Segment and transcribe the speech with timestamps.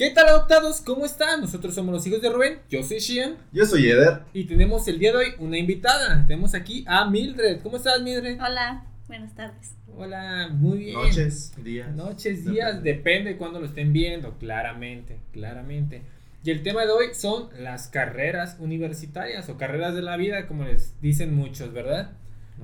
[0.00, 0.80] ¿Qué tal adoptados?
[0.80, 1.42] ¿Cómo están?
[1.42, 4.22] Nosotros somos los hijos de Rubén, yo soy Shian Yo soy Eder.
[4.32, 6.26] y tenemos el día de hoy una invitada.
[6.26, 7.60] Tenemos aquí a Mildred.
[7.60, 8.40] ¿Cómo estás, Mildred?
[8.40, 9.74] Hola, buenas tardes.
[9.94, 10.94] Hola, muy bien.
[10.94, 11.94] Noches, días.
[11.94, 16.00] Noches, días, depende de cuándo lo estén viendo, claramente, claramente.
[16.42, 20.64] Y el tema de hoy son las carreras universitarias o carreras de la vida, como
[20.64, 22.12] les dicen muchos, ¿verdad?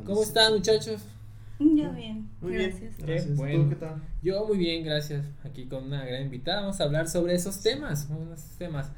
[0.06, 1.02] ¿Cómo están, muchachos?
[1.58, 2.96] Yo bien, Muy gracias.
[2.96, 3.06] bien.
[3.08, 3.36] Gracias.
[3.36, 3.64] bueno.
[3.64, 4.02] ¿Tú qué tal?
[4.22, 5.24] Yo muy bien, gracias.
[5.44, 8.90] Aquí con una gran invitada vamos a hablar sobre esos temas, unos temas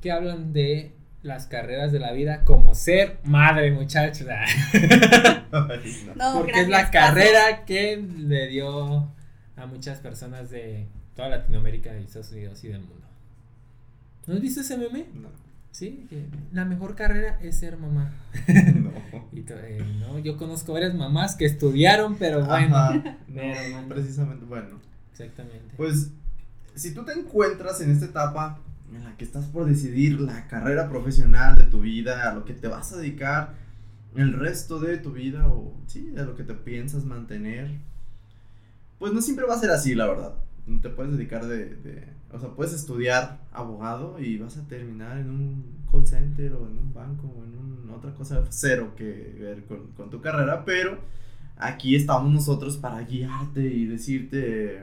[0.00, 0.92] que hablan de
[1.22, 4.26] las carreras de la vida como ser madre, muchachos.
[6.16, 6.38] No.
[6.38, 9.10] Porque es la carrera que le dio
[9.56, 13.06] a muchas personas de toda Latinoamérica y Estados Unidos y del mundo.
[14.26, 15.06] ¿No has visto ese meme?
[15.14, 15.28] No.
[15.76, 18.14] Sí, que la mejor carrera es ser mamá.
[18.74, 18.90] No.
[19.30, 22.74] Y eh, no, yo conozco varias mamás que estudiaron, pero bueno.
[22.74, 23.18] Ajá.
[23.34, 23.88] Pero No, no.
[23.88, 24.46] precisamente.
[24.46, 24.80] Bueno,
[25.12, 25.74] Exactamente.
[25.76, 26.12] pues
[26.74, 28.58] si tú te encuentras en esta etapa
[28.94, 32.54] en la que estás por decidir la carrera profesional de tu vida, a lo que
[32.54, 33.52] te vas a dedicar
[34.14, 37.70] el resto de tu vida o sí, a lo que te piensas mantener,
[38.98, 40.32] pues no siempre va a ser así, la verdad.
[40.80, 45.30] Te puedes dedicar de, de- o sea, puedes estudiar abogado y vas a terminar en
[45.30, 49.64] un call center o en un banco o en un- otra cosa cero que ver
[49.64, 50.98] con, con tu carrera, pero
[51.56, 54.82] aquí estamos nosotros para guiarte y decirte,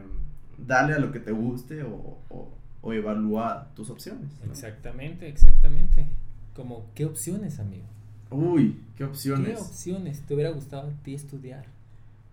[0.58, 2.50] dale a lo que te guste o, o,
[2.81, 4.30] o evalúa tus opciones.
[4.45, 4.52] ¿no?
[4.52, 6.07] Exactamente, exactamente.
[6.55, 7.83] Como, ¿qué opciones, amigo?
[8.31, 9.61] Uy, qué ¿Qué opciones.
[9.61, 11.66] opciones te hubiera gustado a ti estudiar?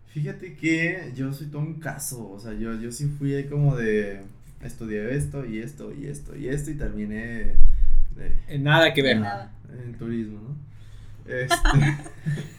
[0.07, 3.77] Fíjate que yo soy todo un caso, o sea, yo, yo sí fui ahí como
[3.77, 4.23] de
[4.63, 7.57] estudié esto y esto y esto y esto y terminé
[8.17, 9.21] de, Eh, nada que ver.
[9.21, 9.53] Nada.
[9.73, 10.57] en turismo, ¿no?
[11.33, 11.55] Este,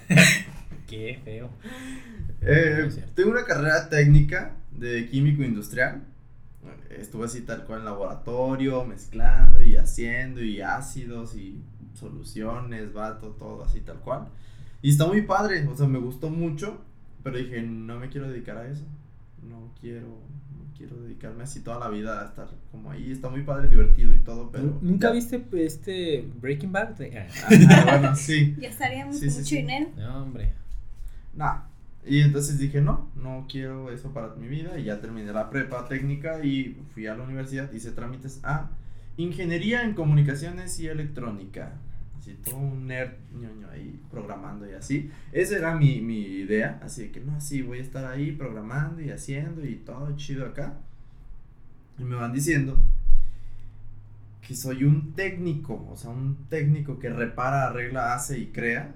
[0.88, 1.50] Qué feo.
[2.42, 6.04] eh, No tengo una carrera técnica de químico industrial.
[6.90, 11.62] Estuve así tal cual en laboratorio, mezclando y haciendo y ácidos y
[11.94, 14.28] soluciones, vato, todo así tal cual.
[14.82, 16.82] Y está muy padre, o sea, me gustó mucho,
[17.24, 18.84] pero dije, no me quiero dedicar a eso.
[19.48, 20.20] No quiero,
[20.82, 23.12] quiero dedicarme así toda la vida a estar como ahí.
[23.12, 24.80] Está muy padre, divertido y todo, pero...
[24.82, 25.14] ¿Nunca ya.
[25.14, 26.96] viste este Breaking Bad?
[27.02, 27.28] Ah,
[27.70, 28.56] Ajá, bueno, sí.
[28.60, 29.56] Ya estaríamos Sí, sí, mucho sí.
[29.58, 29.90] dinero.
[29.98, 30.54] No, hombre.
[31.36, 31.60] Nah.
[32.04, 34.80] Y entonces dije, no, no quiero eso para mi vida.
[34.80, 38.72] Y ya terminé la prepa técnica y fui a la universidad, hice trámites a
[39.18, 41.74] Ingeniería en Comunicaciones y Electrónica.
[42.22, 45.10] Así, todo un nerd ñoño ahí programando y así.
[45.32, 46.80] Esa era mi, mi idea.
[46.84, 50.46] Así de que, no, sí, voy a estar ahí programando y haciendo y todo chido
[50.46, 50.78] acá.
[51.98, 52.78] Y me van diciendo
[54.48, 58.94] que soy un técnico, o sea, un técnico que repara, arregla, hace y crea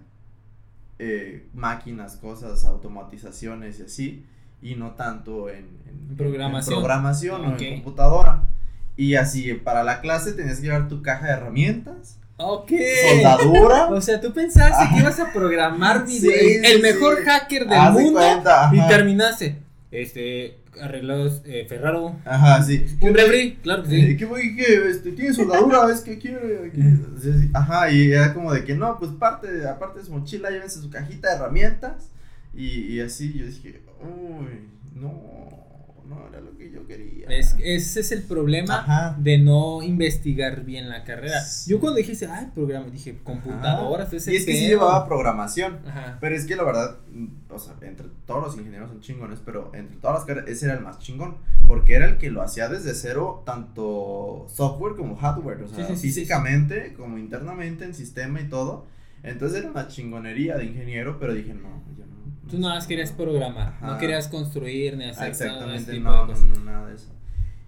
[0.99, 4.25] eh, máquinas, cosas, automatizaciones y así,
[4.61, 6.73] y no tanto en, en- Programación.
[6.75, 7.61] en programación o Ok.
[7.61, 8.43] en computadora.
[8.97, 12.71] Y así, para la clase tenías que llevar tu caja de herramientas, Ok.
[13.09, 13.87] soldadura.
[13.87, 16.31] O sea, tú pensaste que ibas a programar Sí, video.
[16.39, 17.23] el, sí, el mejor sí.
[17.25, 18.19] hacker del Haz mundo.
[18.19, 19.55] cuenta, Y terminaste.
[19.91, 22.17] Este, arreglados eh, Ferraro.
[22.25, 22.85] Ajá, sí.
[22.99, 24.17] Un refri, claro que Eh, sí.
[24.17, 25.85] ¿Qué voy que este, tiene soldadura?
[25.85, 26.71] ¿Ves que quiere?
[26.75, 27.49] ¿Qué?
[27.53, 30.89] Ajá, y era como de que no, pues parte, aparte de su mochila, llévense su
[30.89, 32.09] cajita de herramientas.
[32.53, 35.11] Y, y así yo dije, uy, no,
[36.07, 37.27] no era lo que yo quería.
[37.29, 39.15] Es, ese es el problema Ajá.
[39.19, 41.41] de no investigar bien la carrera.
[41.67, 45.79] Yo cuando dijiste, ay, programa, dije, computadoras, ese Y es que sí llevaba programación.
[45.87, 46.17] Ajá.
[46.21, 49.71] Pero es que la verdad, mm, o sea, entre todos los ingenieros son chingones, pero
[49.73, 51.37] entre todas las carreras, ese era el más chingón.
[51.67, 55.63] Porque era el que lo hacía desde cero, tanto software como hardware.
[55.63, 58.85] O sea, Sí, sí, sí, sí, físicamente, como internamente, en sistema y todo.
[59.23, 62.04] Entonces era una chingonería de ingeniero, pero dije, no, yo.
[62.49, 63.97] Tú nada más querías programar, no Ajá.
[63.99, 66.43] querías construir ni hacer Exactamente, tipo no, de no, cosas.
[66.47, 67.11] no, nada de eso.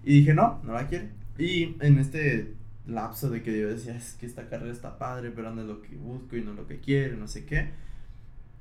[0.04, 1.06] Y dije, no, no la quiero.
[1.38, 2.54] Y en este
[2.86, 5.82] lapso de que yo decía, es que esta carrera está padre, pero no es lo
[5.82, 7.70] que busco y no es lo que quiero, no sé qué.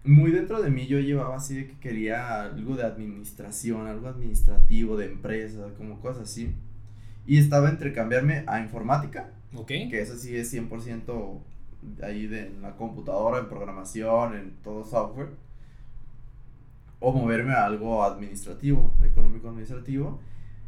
[0.03, 4.97] Muy dentro de mí yo llevaba así de que quería algo de administración, algo administrativo,
[4.97, 6.53] de empresa, como cosas así.
[7.25, 9.31] Y estaba entre cambiarme a informática,
[9.67, 11.39] que eso sí es 100%
[12.03, 15.29] ahí de en la computadora, en programación, en todo software.
[16.99, 20.19] O moverme a algo administrativo, económico administrativo.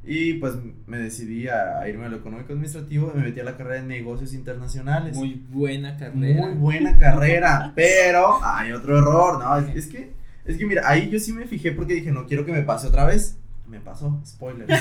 [0.04, 0.54] Y pues
[0.88, 3.88] me decidí a, irme a lo económico administrativo y me metí a la carrera de
[3.88, 5.16] negocios internacionales.
[5.16, 6.48] Muy buena carrera.
[6.48, 9.58] Muy buena carrera, pero hay otro error, ¿no?
[9.58, 10.14] Es, es que,
[10.46, 12.88] es que mira, ahí yo sí me fijé porque dije, no quiero que me pase
[12.88, 13.38] otra vez.
[13.68, 14.68] Me pasó, spoiler.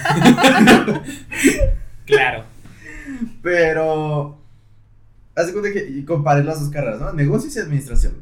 [2.09, 2.45] Claro.
[3.43, 4.41] Pero,
[5.35, 7.13] hace cuenta que comparé las dos carreras, ¿no?
[7.13, 8.15] Negocios y administración.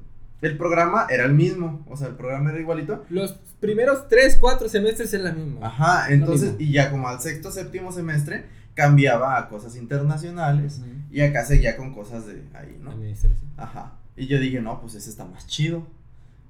[0.42, 3.04] El programa era el mismo, o sea, el programa era igualito.
[3.08, 5.66] Los primeros 3, 4 semestres es la misma.
[5.66, 8.44] Ajá, entonces, y ya como al sexto, séptimo semestre,
[8.74, 10.90] cambiaba a cosas internacionales Ujú.
[11.10, 12.90] y acá seguía con cosas de ahí, ¿no?
[12.90, 13.50] Administración.
[13.56, 13.94] Ajá.
[14.16, 15.86] Y yo dije, no, pues ese está más chido.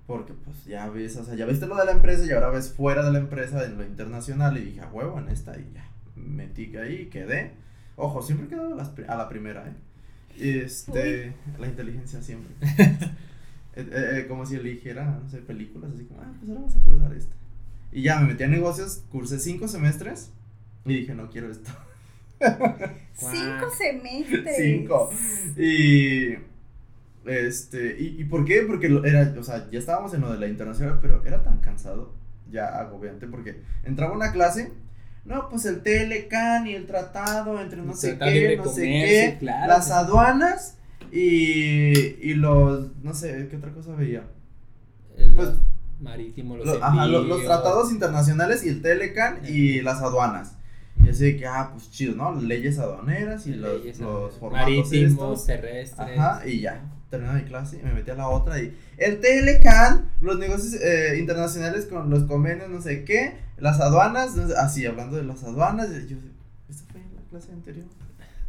[0.06, 2.72] Porque pues ya ves, o sea, ya viste lo de la empresa y ahora ves
[2.72, 4.56] fuera de la empresa en lo internacional.
[4.56, 5.88] Y dije, a huevo, en esta y ya.
[6.14, 7.52] Metí que ahí, quedé.
[7.96, 10.64] Ojo, siempre quedo a, a la primera, ¿eh?
[10.64, 12.54] Este, la inteligencia siempre.
[13.76, 16.76] Eh, eh, eh, como si eligiera, no sé, películas, así como, ah, pues ahora vamos
[16.76, 17.34] a cursar esta.
[17.92, 20.30] Y ya me metí a negocios, cursé cinco semestres
[20.84, 21.70] y dije, no quiero esto.
[23.14, 24.56] Cinco semestres.
[24.56, 25.10] Cinco.
[25.56, 26.34] Y.
[27.24, 27.96] Este.
[27.98, 28.62] ¿y, ¿Y por qué?
[28.62, 29.34] Porque era.
[29.38, 32.12] O sea, ya estábamos en lo de la internacional, pero era tan cansado.
[32.50, 33.26] Ya agobiante.
[33.26, 34.72] Porque entraba una clase.
[35.24, 38.86] No, pues el TLCAN y el tratado entre no El sé qué, no de sé
[38.86, 39.36] Comercio, qué.
[39.40, 40.75] claro, las aduanas
[41.12, 42.16] y.
[42.30, 42.88] Y los.
[43.02, 44.24] No sé, ¿qué otra cosa veía?
[45.16, 45.50] El Pues,
[46.00, 50.52] marítimo, los Lo- ajá, lo- los tratados internacionales y el TLCAN y las aduanas.
[51.04, 52.34] Y así que, ah, pues chido, ¿no?
[52.40, 55.46] Leyes aduaneras y los, leyes, los formatos marítimos, estos.
[55.46, 56.18] terrestres.
[56.18, 56.92] Ajá, y ya.
[57.10, 61.16] Terminé mi clase y me metí a la otra y el TLCAN, los negocios eh,
[61.20, 65.44] internacionales con los convenios, no sé qué, las aduanas, no sé, así, hablando de las
[65.44, 66.16] aduanas, yo,
[66.68, 67.86] ¿esto fue en la clase anterior?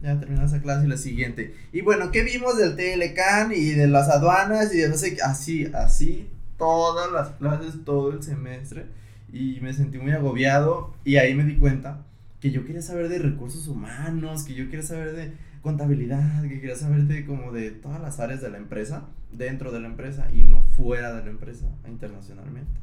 [0.01, 1.55] Ya terminó esa clase y la siguiente.
[1.73, 5.21] Y bueno, ¿qué vimos del TLCAN y de las aduanas y de no sé qué?
[5.21, 8.85] Así, así, todas las clases, todo el semestre.
[9.33, 12.05] Y me sentí muy agobiado y ahí me di cuenta
[12.39, 16.75] que yo quería saber de recursos humanos, que yo quería saber de contabilidad, que quería
[16.75, 20.43] saber de como de todas las áreas de la empresa, dentro de la empresa y
[20.43, 22.79] no fuera de la empresa internacionalmente.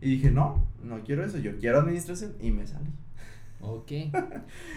[0.00, 2.90] Y dije, no, no quiero eso, yo quiero administración y me salí.
[3.60, 3.92] Ok.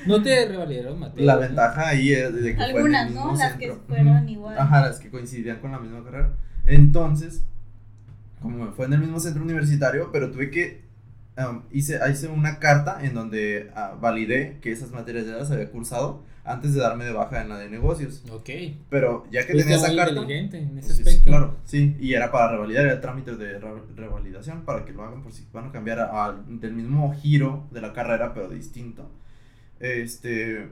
[0.07, 1.25] No te revalidaron materias.
[1.25, 1.41] La ¿no?
[1.41, 3.35] ventaja ahí es de que Algunas, ¿no?
[3.35, 4.57] Las que fueron igual.
[4.57, 6.33] Ajá, las que coincidían con la misma carrera.
[6.65, 7.43] Entonces,
[8.41, 10.81] como fue en el mismo centro universitario, pero tuve que
[11.37, 15.69] um, hice, hice una carta en donde ah, validé que esas materias ya las había
[15.69, 18.23] cursado antes de darme de baja en la de negocios.
[18.31, 18.49] Ok.
[18.89, 21.29] Pero ya que tenía esa carta, inteligente en ese Sí, sí, aspecto.
[21.29, 25.03] claro, sí, y era para revalidar, era el trámite de re- revalidación para que lo
[25.03, 28.49] hagan por si van a cambiar a- al- del mismo giro de la carrera, pero
[28.49, 29.09] distinto.
[29.79, 30.67] Este,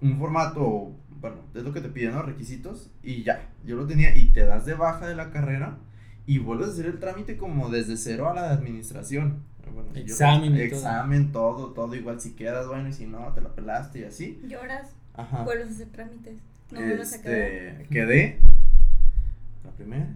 [0.00, 2.22] un formato, bueno, es lo que te piden, ¿no?
[2.22, 5.78] Requisitos, y ya, yo lo tenía, y te das de baja de la carrera
[6.26, 9.42] y vuelves a hacer el trámite como desde cero a la de administración.
[9.74, 10.62] Bueno, yo- Examen todo.
[10.62, 14.40] Examen, todo, todo igual, si quedas bueno y si no, te la pelaste y así.
[14.48, 15.42] Lloras, Ajá.
[15.42, 16.36] vuelves a hacer trámites.
[16.70, 17.86] No vuelves a quedar.
[17.88, 18.38] Quedé
[19.64, 20.08] la primera.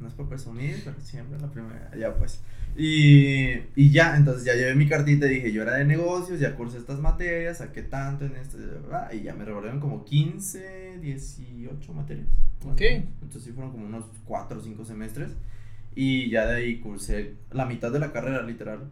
[0.00, 1.90] No es por presumir, pero siempre la primera.
[1.96, 2.40] Ya pues.
[2.76, 6.54] Y, y ya, entonces ya llevé mi cartita y dije, yo era de negocios, ya
[6.54, 11.92] cursé estas materias, saqué tanto en este, bla, y ya me revolvieron como 15, 18
[11.92, 12.26] materias.
[12.64, 12.80] Ok.
[12.80, 15.32] Entonces sí fueron como unos 4 o 5 semestres.
[15.94, 18.90] Y ya de ahí cursé la mitad de la carrera, literal,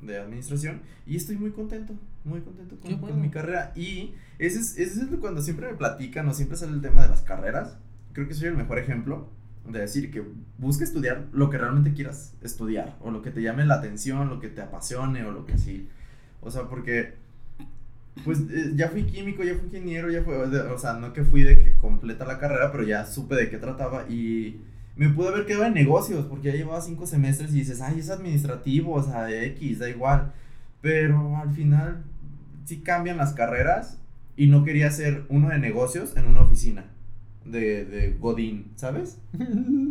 [0.00, 0.82] de administración.
[1.06, 1.94] Y estoy muy contento,
[2.24, 3.72] muy contento con, mi carrera.
[3.74, 7.08] Y ese es, ese es cuando siempre me platican o siempre sale el tema de
[7.08, 7.76] las carreras.
[8.12, 9.28] Creo que soy el mejor ejemplo
[9.66, 10.22] de decir que
[10.58, 12.96] busca estudiar lo que realmente quieras estudiar.
[13.00, 15.88] O lo que te llame la atención, lo que te apasione o lo que así.
[16.40, 17.14] O sea, porque
[18.24, 21.42] pues eh, ya fui químico, ya fui ingeniero, ya fui, o sea, no que fui
[21.42, 24.60] de que completa la carrera, pero ya supe de qué trataba y
[24.96, 28.10] me pude haber quedado en negocios porque ya llevaba cinco semestres y dices, ay, es
[28.10, 30.32] administrativo, o sea, X, da igual.
[30.80, 32.04] Pero al final
[32.64, 33.98] sí cambian las carreras
[34.36, 36.84] y no quería ser uno de negocios en una oficina
[37.44, 39.18] de, de Godín, ¿sabes?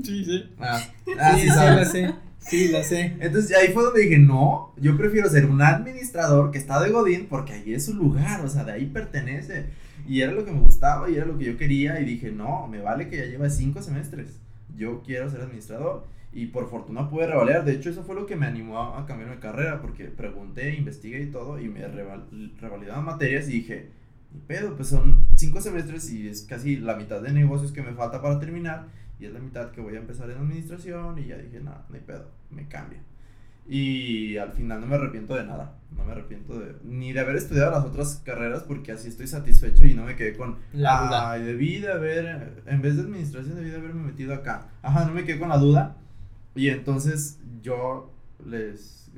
[0.04, 0.50] sí, sí.
[0.60, 0.82] Ah,
[1.20, 1.78] ah, sí, sí, sí, sabes.
[1.78, 2.14] lo sé.
[2.40, 3.18] Sí, lo sé.
[3.20, 7.28] Entonces ahí fue donde dije, no, yo prefiero ser un administrador que está de Godín
[7.28, 9.66] porque ahí es su lugar, o sea, de ahí pertenece.
[10.08, 12.68] Y era lo que me gustaba y era lo que yo quería y dije, no,
[12.68, 14.40] me vale que ya lleva cinco semestres,
[14.76, 16.06] yo quiero ser administrador.
[16.34, 19.30] Y por fortuna pude revalidar, de hecho eso fue lo que me animó a cambiar
[19.30, 22.28] mi carrera porque pregunté, investigué y todo y me reval-
[22.60, 23.88] revalidaban materias y dije,
[24.34, 27.94] ni pedo, pues son cinco semestres y es casi la mitad de negocios que me
[27.94, 31.38] falta para terminar y es la mitad que voy a empezar en administración y ya
[31.38, 33.00] dije, no, no hay pedo, me cambia.
[33.68, 37.36] Y al final no me arrepiento de nada, no me arrepiento de, ni de haber
[37.36, 41.32] estudiado las otras carreras porque así estoy satisfecho y no me quedé con, La duda.
[41.32, 44.68] ay, debí de haber, en vez de administración debí de haberme metido acá.
[44.84, 45.98] Ajá, no me quedé con la duda
[46.54, 48.14] y entonces yo
[48.46, 49.10] les,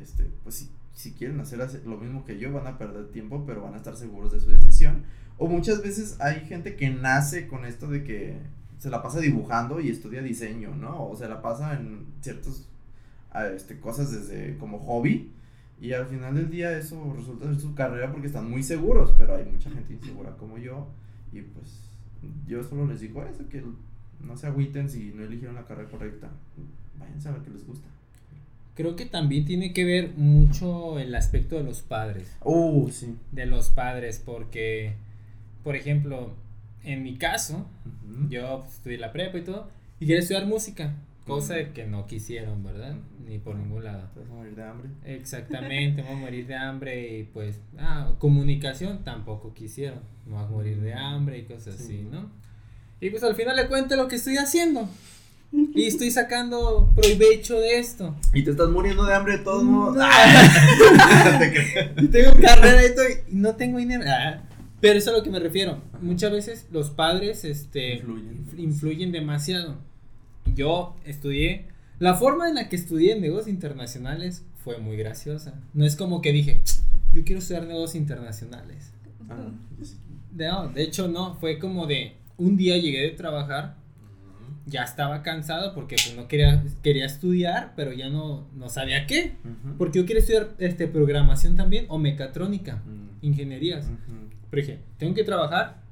[0.00, 3.42] este, pues si, si quieren hacer hace- lo mismo que yo van a perder tiempo,
[3.44, 5.02] pero van a estar seguros de su decisión.
[5.36, 8.38] O muchas veces hay gente que nace con esto de que
[8.78, 11.08] se la pasa dibujando y estudia diseño, ¿no?
[11.08, 12.68] O se la pasa en ciertas
[13.36, 15.30] a, este, cosas desde como hobby.
[15.80, 19.36] Y al final del día eso resulta ser su carrera porque están muy seguros, pero
[19.36, 20.88] hay mucha gente insegura como yo.
[21.32, 21.86] Y pues
[22.46, 23.62] yo solo les digo eso, que
[24.20, 26.30] no se agüiten si no eligieron la carrera correcta.
[26.98, 27.86] Váyanse a ver qué les gusta.
[28.74, 32.36] creo que también tiene que ver mucho el aspecto de los padres.
[32.42, 33.16] Uh, sí.
[33.32, 34.94] De los padres, porque,
[35.62, 36.32] por ejemplo,
[36.84, 37.66] en mi caso,
[38.30, 39.68] yo pues, estudié la prepa y todo,
[40.00, 40.94] y quería estudiar música,
[41.26, 42.94] cosa que no quisieron, ¿verdad?
[43.26, 44.08] Ni por ningún lado.
[44.14, 44.88] ¿Te vas a morir de hambre?
[45.04, 50.44] Exactamente, me voy a morir de hambre y pues, ah, comunicación tampoco quisieron, me voy
[50.44, 52.30] a morir de hambre y cosas así, ¿no?
[53.00, 54.88] Y pues al final le cuento lo que estoy haciendo.
[55.74, 58.16] Y estoy sacando provecho de esto.
[58.34, 59.96] Y te estás muriendo de hambre de todos modos.
[61.98, 64.04] y tengo carrera y, estoy, y no tengo dinero.
[64.06, 64.42] Ah,
[64.80, 65.80] pero eso es a lo que me refiero.
[66.00, 68.46] Muchas veces los padres este, influyen.
[68.58, 69.78] influyen demasiado.
[70.56, 71.66] Yo estudié.
[72.00, 75.54] La forma en la que estudié negocios internacionales fue muy graciosa.
[75.72, 76.62] No es como que dije,
[77.14, 78.92] yo quiero estudiar negocios internacionales.
[79.28, 79.50] Ah,
[80.32, 81.36] no, de hecho, no.
[81.36, 83.76] Fue como de un día llegué de trabajar
[84.66, 89.36] ya estaba cansado porque pues no quería, quería estudiar, pero ya no, no sabía qué.
[89.78, 92.82] Porque yo quería estudiar este, programación también o mecatrónica,
[93.22, 93.88] ingenierías.
[94.50, 95.82] Pero dije, tengo que trabajar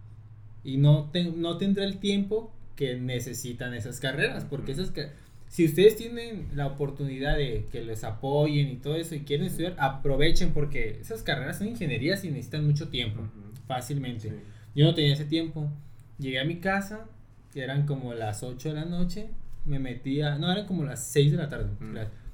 [0.65, 4.45] y no, no tendré el tiempo que necesitan esas carreras.
[4.45, 5.09] Porque esas que,
[5.49, 9.77] si ustedes tienen la oportunidad de que les apoyen y todo eso y quieren estudiar,
[9.79, 13.23] aprovechen porque esas carreras son ingenierías y necesitan mucho tiempo,
[13.67, 14.33] fácilmente.
[14.75, 15.71] Yo no tenía ese tiempo.
[16.19, 17.07] Llegué a mi casa,
[17.55, 19.29] eran como las 8 de la noche,
[19.65, 21.71] me metía, no, eran como las 6 de la tarde.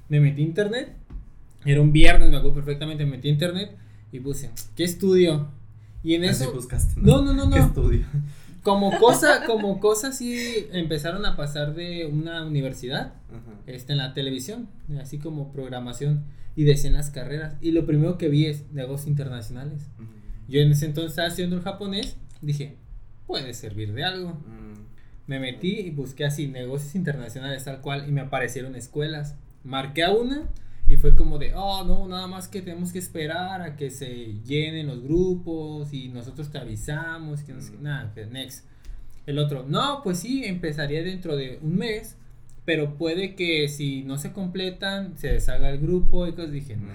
[0.09, 0.93] Me metí a internet,
[1.65, 3.77] era un viernes, me acuerdo perfectamente, me metí a internet
[4.11, 5.47] y puse, ¿qué estudio?
[6.03, 6.51] Y en eso...
[6.51, 7.21] buscaste, ¿no?
[7.21, 8.05] no, no, no, ¿Qué estudio?
[8.63, 13.13] Como cosa, como cosas sí empezaron a pasar de una universidad
[13.65, 16.25] este, en la televisión, así como programación
[16.55, 17.55] y decían las carreras.
[17.61, 19.87] Y lo primero que vi es negocios internacionales.
[20.47, 22.77] Yo en ese entonces estaba haciendo el japonés, dije,
[23.25, 24.33] puede servir de algo.
[24.33, 24.71] Mm
[25.31, 29.35] me metí y busqué así negocios internacionales tal cual y me aparecieron escuelas.
[29.63, 30.49] Marqué a una
[30.91, 34.41] y fue como de, oh, no, nada más que tenemos que esperar a que se
[34.43, 38.65] llenen los grupos y nosotros te avisamos, que no sé, nada, next.
[39.25, 42.17] El otro, no, pues sí, empezaría dentro de un mes,
[42.65, 46.51] pero puede que si no se completan, se deshaga el grupo y cosas.
[46.51, 46.91] Dije, no,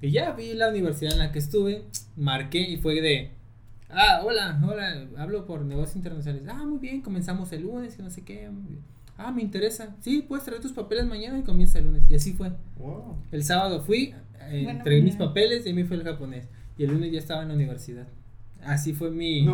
[0.00, 1.84] Y ya vi la universidad en la que estuve,
[2.16, 3.32] marqué y fue de,
[3.90, 6.48] Ah, hola, hola, hablo por negocios internacionales.
[6.50, 8.48] Ah, muy bien, comenzamos el lunes, que no sé qué.
[9.16, 9.94] Ah, me interesa.
[10.00, 12.10] Sí, puedes traer tus papeles mañana y comienza el lunes.
[12.10, 12.52] Y así fue.
[13.30, 16.48] El sábado fui, eh, entregué mis papeles y me fue el japonés.
[16.76, 18.08] Y el lunes ya estaba en la universidad.
[18.62, 19.46] Así fue mi,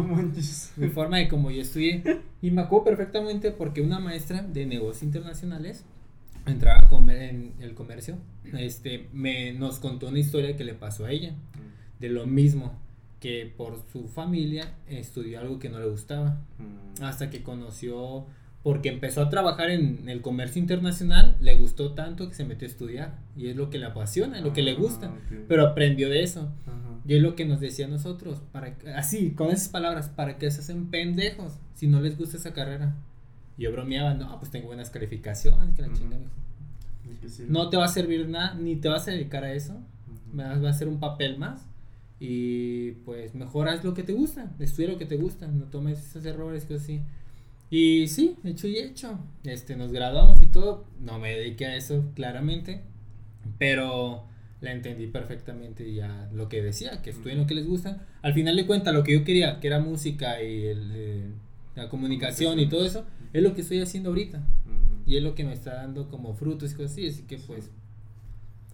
[0.76, 2.02] mi forma de como yo estudié.
[2.40, 5.84] Y me acuerdo perfectamente porque una maestra de negocios internacionales
[6.46, 8.16] entraba a comer en el comercio.
[8.52, 11.34] Este, me, nos contó una historia que le pasó a ella.
[11.98, 12.72] De lo mismo
[13.20, 16.40] que por su familia estudió algo que no le gustaba.
[16.58, 17.02] Mm.
[17.02, 18.26] Hasta que conoció,
[18.62, 22.70] porque empezó a trabajar en el comercio internacional, le gustó tanto que se metió a
[22.70, 23.18] estudiar.
[23.36, 25.14] Y es lo que le apasiona, lo que le gusta.
[25.14, 26.52] Ah, Pero aprendió de eso.
[27.06, 30.50] Y es lo que nos decía a nosotros, para, así, con esas palabras, para que
[30.50, 32.94] se hacen pendejos si no les gusta esa carrera.
[33.56, 36.18] yo bromeaba, no, pues tengo buenas calificaciones, que la chinga,
[37.48, 39.80] No te va a servir nada, ni te vas a dedicar a eso.
[40.38, 41.66] Va a ser un papel más
[42.20, 46.24] y pues mejoras lo que te gusta, estudia lo que te gusta, no tomes esos
[46.26, 47.00] errores, cosas así.
[47.70, 49.18] Y sí, hecho y hecho.
[49.44, 50.84] Este, nos graduamos y todo.
[51.00, 52.82] No me dediqué a eso claramente,
[53.58, 54.24] pero
[54.60, 58.06] la entendí perfectamente ya lo que decía, que estudien lo que les gusta.
[58.22, 61.30] Al final de cuentas, lo que yo quería, que era música y el, eh,
[61.76, 64.42] la comunicación y todo eso, es lo que estoy haciendo ahorita.
[65.06, 67.06] Y es lo que me está dando como frutos y cosas así.
[67.06, 67.70] Así que pues,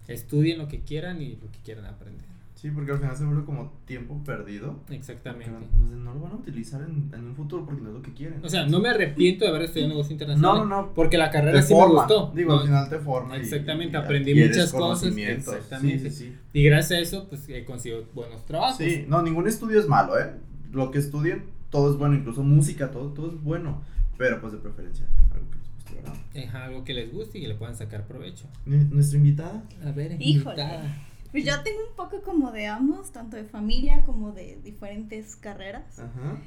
[0.07, 2.25] estudien lo que quieran y lo que quieran aprender.
[2.57, 4.79] Sí, porque al final se vuelve como tiempo perdido.
[4.89, 5.51] Exactamente.
[5.51, 8.13] Pues, no lo van a utilizar en, en, un futuro porque no es lo que
[8.15, 8.43] quieren.
[8.43, 10.57] O sea, no me arrepiento de haber estudiado negocio internacional.
[10.57, 10.93] No, no, no.
[10.95, 12.31] Porque la carrera sí me gustó.
[12.35, 13.37] Digo, al final te forma.
[13.37, 15.15] Exactamente, aprendí muchas cosas.
[15.15, 16.09] Exactamente.
[16.09, 18.77] Sí, sí, Y gracias a eso, pues he conseguido buenos trabajos.
[18.77, 20.33] Sí, no, ningún estudio es malo, ¿eh?
[20.73, 23.83] Lo que estudien, todo es bueno, incluso música, todo, todo es bueno.
[24.17, 26.63] Pero pues de preferencia, algo que les guste, ¿verdad?
[26.63, 28.47] algo que les guste y que le puedan sacar provecho.
[28.65, 29.63] ¿Nuestra invitada?
[29.85, 30.55] A ver, Híjole.
[30.55, 31.06] invitada.
[31.31, 35.99] Pues yo tengo un poco como de ambos, tanto de familia como de diferentes carreras.
[35.99, 36.39] Ajá.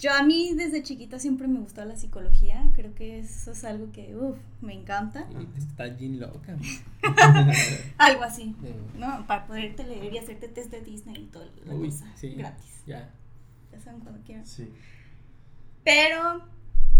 [0.00, 3.92] Yo a mí desde chiquita siempre me gustó la psicología, creo que eso es algo
[3.92, 5.28] que, uff, me encanta.
[5.58, 6.56] Está bien loca.
[7.98, 8.56] algo así,
[8.96, 9.26] ¿no?
[9.26, 12.82] Para poderte leer y hacerte test de Disney y todo la cosa, sí, gratis.
[12.86, 13.10] Ya.
[13.70, 14.46] Ya saben cuando quieran.
[14.46, 14.72] Sí.
[15.84, 16.46] Pero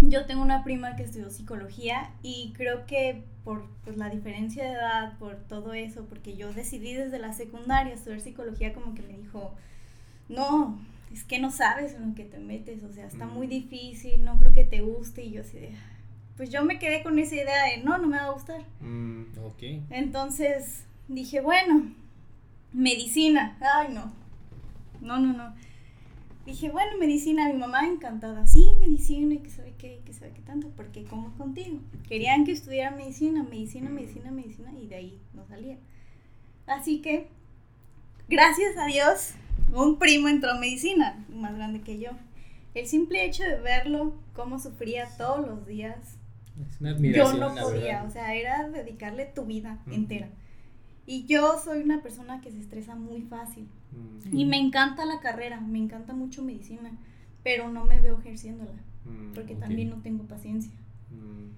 [0.01, 4.73] yo tengo una prima que estudió psicología y creo que por pues, la diferencia de
[4.73, 9.19] edad, por todo eso, porque yo decidí desde la secundaria estudiar psicología, como que me
[9.19, 9.55] dijo,
[10.29, 10.79] no,
[11.13, 13.51] es que no sabes en lo que te metes, o sea, está muy mm.
[13.51, 15.75] difícil, no creo que te guste, y yo así de,
[16.37, 18.63] pues yo me quedé con esa idea de no, no me va a gustar.
[18.81, 19.25] Mm.
[19.91, 21.93] Entonces dije, bueno,
[22.73, 23.59] medicina.
[23.61, 24.13] Ay, no.
[25.01, 25.55] No, no, no.
[26.47, 28.47] Dije, bueno, medicina, mi mamá encantada.
[28.47, 29.70] Sí, medicina, y que que
[30.21, 31.81] sabe qué tanto, porque como contigo.
[32.07, 35.79] Querían que estudiara medicina, medicina, medicina, medicina, y de ahí no salía.
[36.67, 37.29] Así que,
[38.29, 39.33] gracias a Dios,
[39.73, 42.11] un primo entró a medicina, más grande que yo.
[42.75, 46.19] El simple hecho de verlo, cómo sufría todos los días,
[47.01, 50.29] yo no podía, o sea, era dedicarle tu vida entera.
[51.07, 53.69] Y yo soy una persona que se estresa muy fácil.
[53.91, 54.37] Mm.
[54.37, 56.93] Y me encanta la carrera, me encanta mucho medicina,
[57.43, 60.73] pero no me veo ejerciéndola, mm, porque también no tengo paciencia.
[61.11, 61.51] Mm.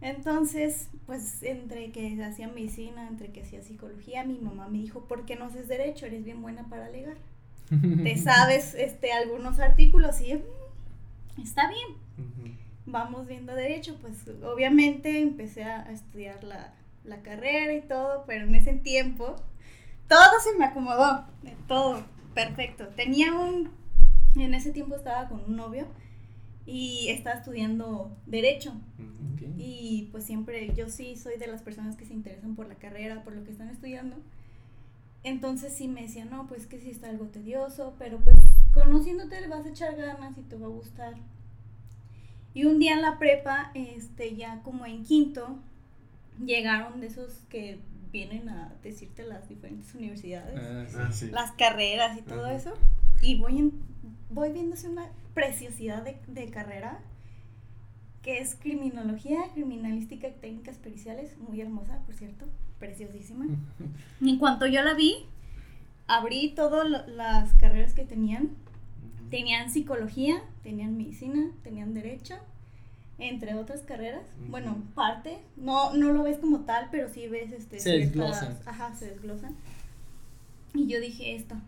[0.00, 5.24] Entonces, pues entre que hacía medicina, entre que hacía psicología, mi mamá me dijo, ¿por
[5.24, 6.06] qué no haces derecho?
[6.06, 7.16] Eres bien buena para alegar.
[7.70, 10.40] Te sabes este, algunos artículos y
[11.42, 12.06] está bien.
[12.84, 14.14] Vamos viendo derecho, pues
[14.44, 16.72] obviamente empecé a estudiar la,
[17.04, 19.34] la carrera y todo, pero en ese tiempo
[20.08, 21.24] todo se me acomodó,
[21.66, 22.04] todo,
[22.34, 22.86] perfecto.
[22.88, 23.70] Tenía un,
[24.36, 25.86] en ese tiempo estaba con un novio
[26.66, 28.74] y estaba estudiando derecho.
[29.56, 33.22] Y pues siempre, yo sí soy de las personas que se interesan por la carrera,
[33.22, 34.16] por lo que están estudiando.
[35.22, 38.36] Entonces sí me decía, no, pues que sí está algo tedioso, pero pues
[38.74, 41.14] conociéndote le vas a echar ganas y te va a gustar.
[42.54, 45.58] Y un día en la prepa, este, ya como en quinto,
[46.44, 47.80] llegaron de esos que
[48.12, 52.72] vienen a decirte las diferentes universidades, ah, ah, las carreras y todo eso.
[53.20, 53.72] Y voy, en,
[54.30, 57.00] voy viéndose una preciosidad de, de, carrera
[58.22, 62.46] que es criminología, criminalística y técnicas periciales, muy hermosa, por cierto,
[62.78, 63.46] preciosísima.
[64.20, 65.26] y en cuanto yo la vi,
[66.06, 68.50] abrí todas las carreras que tenían.
[69.30, 72.36] Tenían psicología, tenían medicina, tenían derecho,
[73.18, 74.24] entre otras carreras.
[74.48, 78.56] Bueno, parte, no, no lo ves como tal, pero sí ves este se desglosan.
[78.66, 79.56] Ajá, se desglosan.
[80.74, 81.60] Y yo dije esta.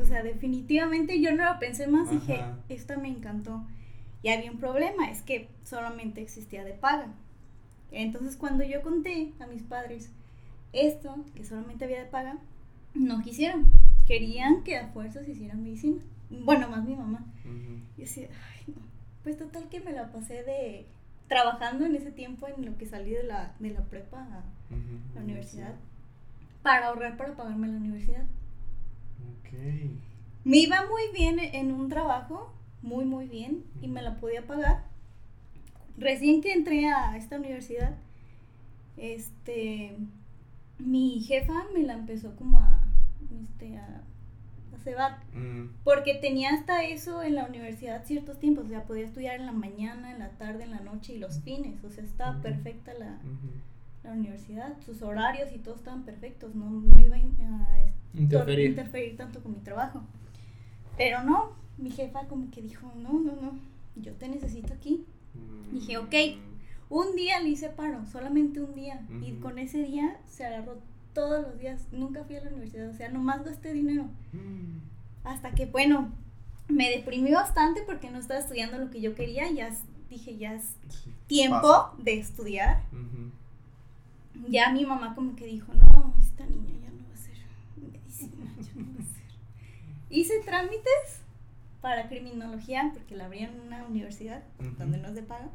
[0.00, 3.64] O sea, definitivamente yo no lo pensé más, dije, esta me encantó.
[4.22, 7.08] Y había un problema, es que solamente existía de paga.
[7.90, 10.10] Entonces cuando yo conté a mis padres
[10.72, 12.38] esto, que solamente había de paga,
[12.94, 13.66] no quisieron.
[14.06, 16.02] Querían que a fuerzas hicieran medicina.
[16.30, 17.24] Bueno, más mi mamá.
[17.96, 20.86] Y decía, ay, no pues total que me la pasé de
[21.28, 24.42] trabajando en ese tiempo en lo que salí de la, de la prepa a
[25.14, 25.74] la universidad
[26.62, 28.24] para ahorrar para pagarme la universidad.
[29.38, 29.52] Ok.
[30.44, 34.84] Me iba muy bien en un trabajo, muy muy bien, y me la podía pagar.
[35.96, 37.96] Recién que entré a esta universidad,
[38.96, 39.96] este,
[40.78, 42.82] mi jefa me la empezó como a,
[43.44, 44.02] este, a
[44.90, 45.18] va.
[45.32, 45.68] Mm.
[45.84, 49.52] Porque tenía hasta eso en la universidad ciertos tiempos, o sea, podía estudiar en la
[49.52, 53.18] mañana, en la tarde, en la noche y los fines, o sea, estaba perfecta la,
[54.02, 57.20] la, universidad, sus horarios y todo estaban perfectos, no, no iba a
[58.14, 58.70] interferir.
[58.70, 60.02] interferir tanto con mi trabajo.
[60.96, 63.58] Pero no, mi jefa como que dijo, no, no, no,
[63.96, 65.04] yo te necesito aquí.
[65.72, 66.94] Dije, ok, mm.
[66.94, 70.78] un día le hice paro, solamente un día, y con ese día se agarró
[71.14, 74.04] todos los días, nunca fui a la universidad, o sea, nomás gasté dinero.
[74.32, 74.78] Mm.
[75.24, 76.12] Hasta que, bueno,
[76.68, 79.70] me deprimí bastante porque no estaba estudiando lo que yo quería, ya
[80.10, 80.76] dije, ya es
[81.26, 82.82] tiempo de estudiar.
[84.48, 87.36] Ya mi mamá como que dijo, no, esta niña ya no va a ser
[88.74, 89.04] no a.
[90.10, 91.22] Hice trámites
[91.80, 94.42] para criminología porque la abrían en una universidad
[94.78, 95.48] donde no es de paga.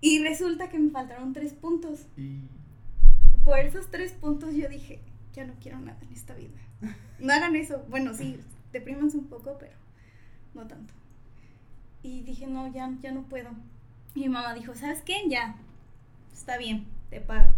[0.00, 2.06] Y resulta que me faltaron tres puntos.
[2.16, 2.42] Y
[3.44, 5.00] por esos tres puntos yo dije,
[5.32, 6.58] ya no quiero nada en esta vida.
[7.18, 7.84] No hagan eso.
[7.88, 8.38] Bueno, sí,
[8.72, 9.72] deprímanse un poco, pero
[10.54, 10.94] no tanto.
[12.00, 13.50] Y dije, no, ya, ya no puedo.
[14.14, 15.14] Y mi mamá dijo, ¿sabes qué?
[15.26, 15.56] Ya,
[16.32, 17.52] está bien, te pago.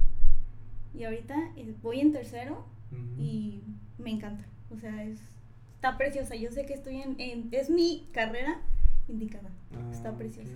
[0.95, 2.65] Y ahorita eh, voy en tercero
[3.19, 3.63] y
[4.01, 4.45] me encanta.
[4.71, 5.19] O sea, es,
[5.75, 6.35] está preciosa.
[6.35, 8.61] Yo sé que estoy en, es mi carrera
[9.09, 9.51] indicada.
[9.93, 10.51] está ah, preciosa.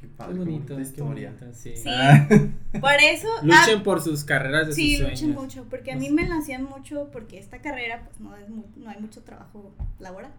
[0.00, 1.34] Qué bonito, historia.
[1.52, 1.74] sí.
[1.86, 2.26] Ah.
[2.80, 3.28] Por eso.
[3.42, 6.36] luchen ah, por sus carreras de sí, sus luchen mucho, porque a mí me la
[6.36, 10.32] hacían mucho, porque esta carrera, pues no, es no hay mucho trabajo laboral.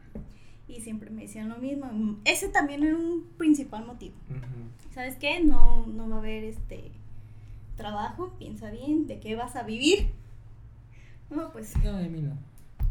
[0.67, 1.89] Y siempre me decían lo mismo.
[2.25, 4.15] Ese también era un principal motivo.
[4.93, 5.43] ¿Sabes qué?
[5.43, 6.91] No, no va a haber este
[7.75, 10.09] trabajo, piensa bien, ¿de qué vas a vivir?
[11.29, 11.73] No, pues.
[11.83, 12.37] No, de mí no.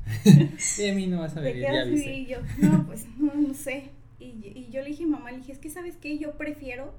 [0.78, 2.26] de mí no vas a vivir, ya viste.
[2.26, 3.90] Yo, no, pues no, no sé.
[4.18, 6.94] Y, yo le dije a mamá, le dije, es que sabes qué, yo prefiero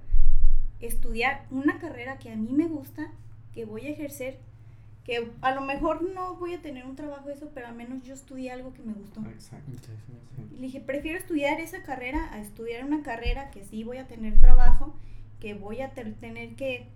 [0.79, 3.11] estudiar una carrera que a mí me gusta,
[3.53, 4.37] que voy a ejercer
[5.05, 8.15] que a lo mejor no voy a tener un trabajo eso, pero al menos yo
[8.15, 9.21] estudié algo que me gustó.
[9.21, 9.71] Exacto.
[10.51, 14.07] Y le dije, prefiero estudiar esa carrera a estudiar una carrera que sí voy a
[14.07, 14.95] tener trabajo,
[15.39, 16.87] que voy a tener que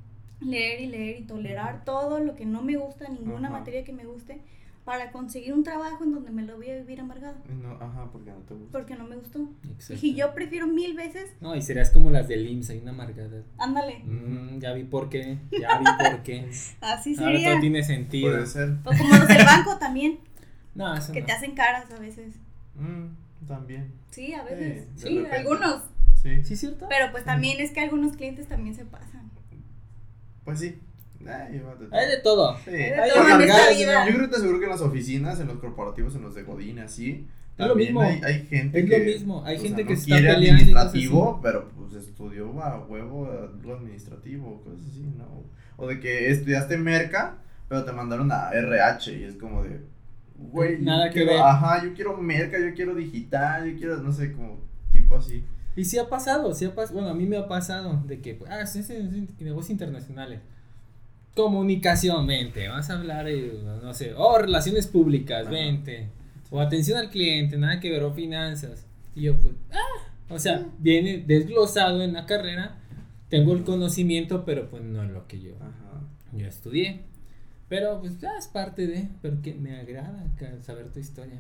[0.42, 4.06] leer y leer y tolerar todo lo que no me gusta, ninguna materia que me
[4.06, 4.42] guste,
[4.86, 7.36] para conseguir un trabajo en donde me lo voy a vivir amargado.
[7.62, 8.72] No, ajá, porque no te gusta.
[8.72, 9.48] Porque no me gustó.
[9.72, 10.04] Exacto.
[10.04, 11.30] Y yo prefiero mil veces.
[11.42, 13.44] No, y serías como las del IMSS, hay una amargada.
[13.60, 14.00] Ándale.
[14.04, 16.50] Mm, ya vi por qué, ya vi por qué.
[16.82, 17.38] Así sería.
[17.38, 18.32] Ahora todo tiene sentido.
[18.32, 18.78] Puede ser.
[18.84, 20.20] O como los del banco también.
[20.74, 22.34] No, eso Que te hacen caras a veces.
[22.76, 23.92] Mm, también.
[24.10, 24.88] Sí, a veces.
[24.96, 25.84] Sí, algunos.
[26.16, 26.44] Sí.
[26.44, 26.88] ¿Sí, cierto?
[26.90, 29.29] Pero pues también es que algunos clientes también se pasan.
[30.50, 30.80] Pues sí.
[31.92, 32.58] hay de todo.
[32.66, 32.72] Sí.
[32.72, 34.06] Hay de todo en esta vida.
[34.08, 36.42] Yo creo que te aseguro que en las oficinas, en los corporativos, en los de
[36.42, 37.28] Godín, así.
[37.56, 38.02] Es lo mismo.
[38.02, 39.46] Hay, hay gente es que, lo mismo.
[39.46, 43.30] Hay gente que no está quiere administrativo, pero pues estudió a huevo
[43.62, 45.44] lo administrativo, cosas así, ¿no?
[45.78, 49.82] O de que estudiaste merca, pero te mandaron a RH y es como de,
[50.36, 51.40] güey, nada que ver.
[51.40, 55.44] Ajá, yo quiero merca, yo quiero digital, yo quiero, no sé, como tipo así.
[55.76, 58.40] Y sí ha pasado, sí ha pasado, bueno, a mí me ha pasado de que,
[58.50, 60.42] ah, sí, sí, sí, negocios internacionales.
[61.36, 63.28] Comunicación, vente, vas a hablar,
[63.82, 66.10] no sé, o relaciones públicas, vente.
[66.52, 68.86] O atención al cliente, nada que ver, o finanzas.
[69.16, 72.78] Y yo, pues, ah, o sea, viene desglosado en la carrera,
[73.30, 75.52] tengo el conocimiento, pero pues no es lo que yo,
[76.34, 77.02] yo estudié.
[77.70, 80.26] Pero pues ya es parte de, pero que me agrada
[80.62, 81.40] saber tu historia.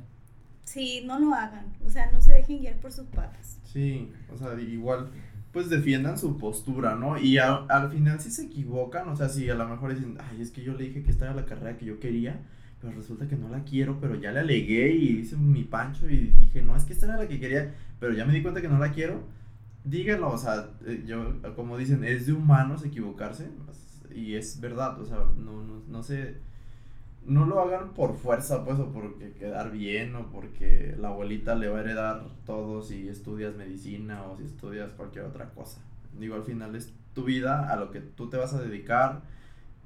[0.70, 3.58] Sí, no lo hagan, o sea, no se dejen guiar por sus patas.
[3.64, 5.10] Sí, o sea, igual,
[5.52, 7.18] pues defiendan su postura, ¿no?
[7.18, 10.52] Y al final si se equivocan, o sea, si a lo mejor dicen, ay, es
[10.52, 12.40] que yo le dije que esta era la carrera que yo quería,
[12.80, 16.36] pero resulta que no la quiero, pero ya le alegué y hice mi pancho y
[16.40, 18.70] dije, no, es que esta era la que quería, pero ya me di cuenta que
[18.70, 19.24] no la quiero,
[19.86, 23.48] díganlo, o sea, eh, yo, como dicen, es de humanos equivocarse,
[24.14, 26.48] y es verdad, o sea, no, no, no sé
[27.26, 31.68] no lo hagan por fuerza, pues, o porque quedar bien, o porque la abuelita le
[31.70, 35.82] va a heredar todo si estudias medicina o si estudias cualquier otra cosa.
[36.18, 39.22] Digo, al final es tu vida, a lo que tú te vas a dedicar,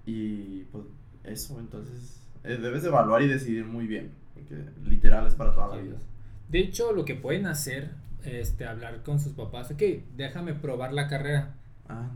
[0.06, 0.86] y pues
[1.24, 5.82] eso, entonces eh, debes evaluar y decidir muy bien, porque literal es para toda la
[5.82, 5.98] vida.
[6.50, 7.92] De hecho, lo que pueden hacer,
[8.24, 9.82] este, hablar con sus papás, ok,
[10.16, 11.56] déjame probar la carrera.
[11.90, 12.10] Ah,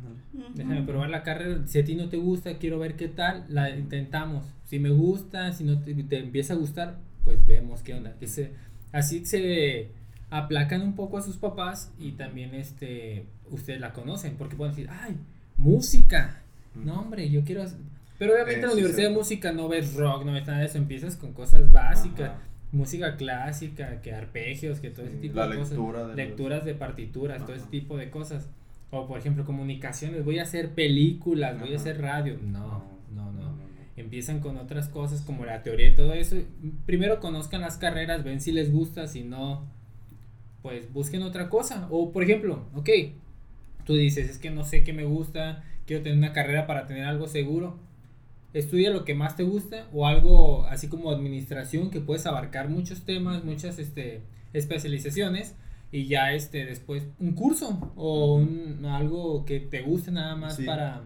[0.56, 1.65] Déjame probar la carrera.
[1.67, 3.45] Si a ti no te gusta, quiero ver qué tal.
[3.49, 4.45] La intentamos.
[4.67, 8.15] Si me gusta, si no te, empieza a gustar, pues vemos qué onda.
[8.19, 8.51] Que se,
[8.91, 9.88] así se
[10.30, 14.36] aplacan un poco a sus papás y también este ustedes la conocen.
[14.36, 15.15] Porque pueden decir, ay,
[15.56, 16.41] música.
[16.75, 17.63] No, hombre, yo quiero.
[18.19, 20.77] Pero obviamente en la Universidad de Música no ves rock, no ves nada de eso.
[20.77, 22.34] Empiezas con cosas básicas.
[22.73, 25.77] Música clásica, que arpegios, que todo ese tipo de cosas.
[26.13, 28.49] Lecturas de partituras, todo ese tipo de cosas.
[28.91, 32.38] O por ejemplo, comunicaciones, voy a hacer películas, voy a hacer radio.
[32.43, 32.84] No,
[33.15, 33.47] no, no,
[33.98, 36.38] Empiezan con otras cosas como la teoría y todo eso.
[36.86, 39.66] Primero conozcan las carreras, ven si les gusta, si no,
[40.62, 41.88] pues busquen otra cosa.
[41.90, 42.90] O por ejemplo, ok,
[43.86, 47.06] tú dices, es que no sé qué me gusta, quiero tener una carrera para tener
[47.06, 47.80] algo seguro.
[48.54, 53.02] Estudia lo que más te gusta o algo así como administración que puedes abarcar muchos
[53.02, 54.22] temas, muchas este,
[54.54, 55.56] especializaciones
[55.92, 61.04] y ya este después un curso o un, algo que te guste nada más para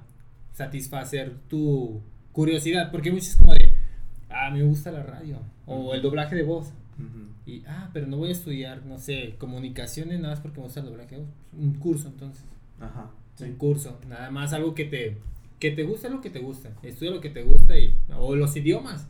[0.54, 3.74] satisfacer tu curiosidad, porque muchos como de,
[4.30, 6.74] ah, me gusta la radio o el doblaje de voz.
[7.48, 10.82] Y, ah, pero no voy a estudiar, no sé, comunicaciones nada más porque me gusta
[10.82, 11.32] el doblaje de voz.
[11.58, 12.46] Un curso entonces.
[12.80, 13.10] Ajá.
[13.40, 15.18] Un curso, nada más algo que te,
[15.60, 16.72] que te gusta lo que te gusta.
[16.84, 19.08] Estudia lo que te gusta y, o los idiomas.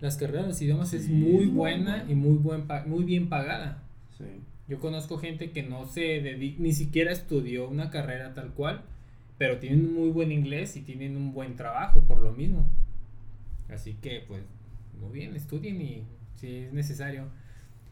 [0.00, 3.82] Las carreras de los idiomas es muy buena y muy, buen, muy bien pagada.
[4.16, 4.24] Sí.
[4.66, 8.82] Yo conozco gente que no se dedica, ni siquiera estudió una carrera tal cual,
[9.40, 12.70] pero tienen un muy buen inglés y tienen un buen trabajo por lo mismo.
[13.70, 14.42] Así que, pues,
[15.00, 16.04] muy bien, estudien y
[16.36, 17.24] si es necesario.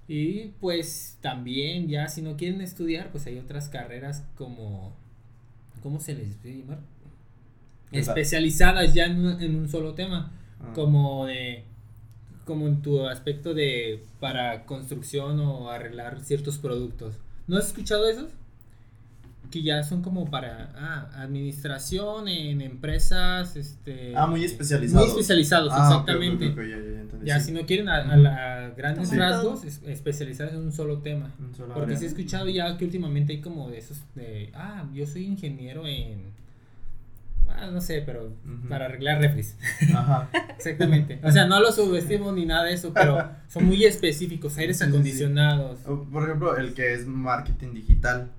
[0.07, 4.95] Y pues también ya si no quieren estudiar, pues hay otras carreras como,
[5.83, 6.81] ¿cómo se les puede llamar?
[7.93, 10.31] Especializadas ya en un, en un solo tema,
[10.61, 10.73] ah.
[10.75, 11.65] como de
[12.45, 17.15] como en tu aspecto de para construcción o arreglar ciertos productos.
[17.47, 18.33] ¿No has escuchado esos?
[19.51, 24.15] Que ya son como para ah, administración en empresas, este...
[24.17, 25.07] Ah, muy especializados.
[25.07, 26.55] Muy especializados, ah, exactamente.
[27.25, 31.35] ya, si no quieren a, grandes rasgos, especializados en un solo tema.
[31.75, 35.25] Porque sí he escuchado ya que últimamente hay como de esos de, ah, yo soy
[35.25, 36.39] ingeniero en
[37.57, 38.33] Ah, no sé, pero
[38.69, 39.57] para arreglar refris.
[39.95, 40.29] Ajá.
[40.57, 41.19] Exactamente.
[41.23, 45.81] O sea, no lo subestimo ni nada de eso, pero son muy específicos, aires acondicionados.
[45.81, 48.31] Por ejemplo, el que es marketing digital.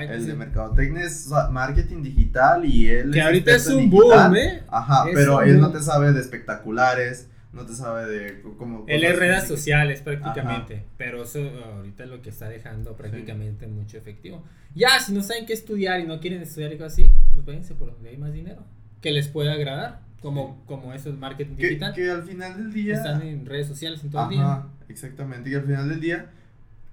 [0.00, 4.62] El de mercadotecnia es marketing digital y él que ahorita es un boom, ¿eh?
[4.68, 8.84] Ajá, pero él no te sabe de espectaculares, no te sabe de cómo...
[8.88, 11.40] Él es redes sociales prácticamente, pero eso
[11.76, 14.44] ahorita es lo que está dejando prácticamente mucho efectivo.
[14.74, 17.92] Ya, si no saben qué estudiar y no quieren estudiar algo así, pues váyanse por
[17.92, 18.64] donde hay más dinero,
[19.00, 21.94] que les pueda agradar, como, como eso es marketing digital.
[21.94, 22.94] Que al final del día...
[22.94, 24.64] Están en redes sociales en todo el día.
[24.88, 26.26] Exactamente, y al final del día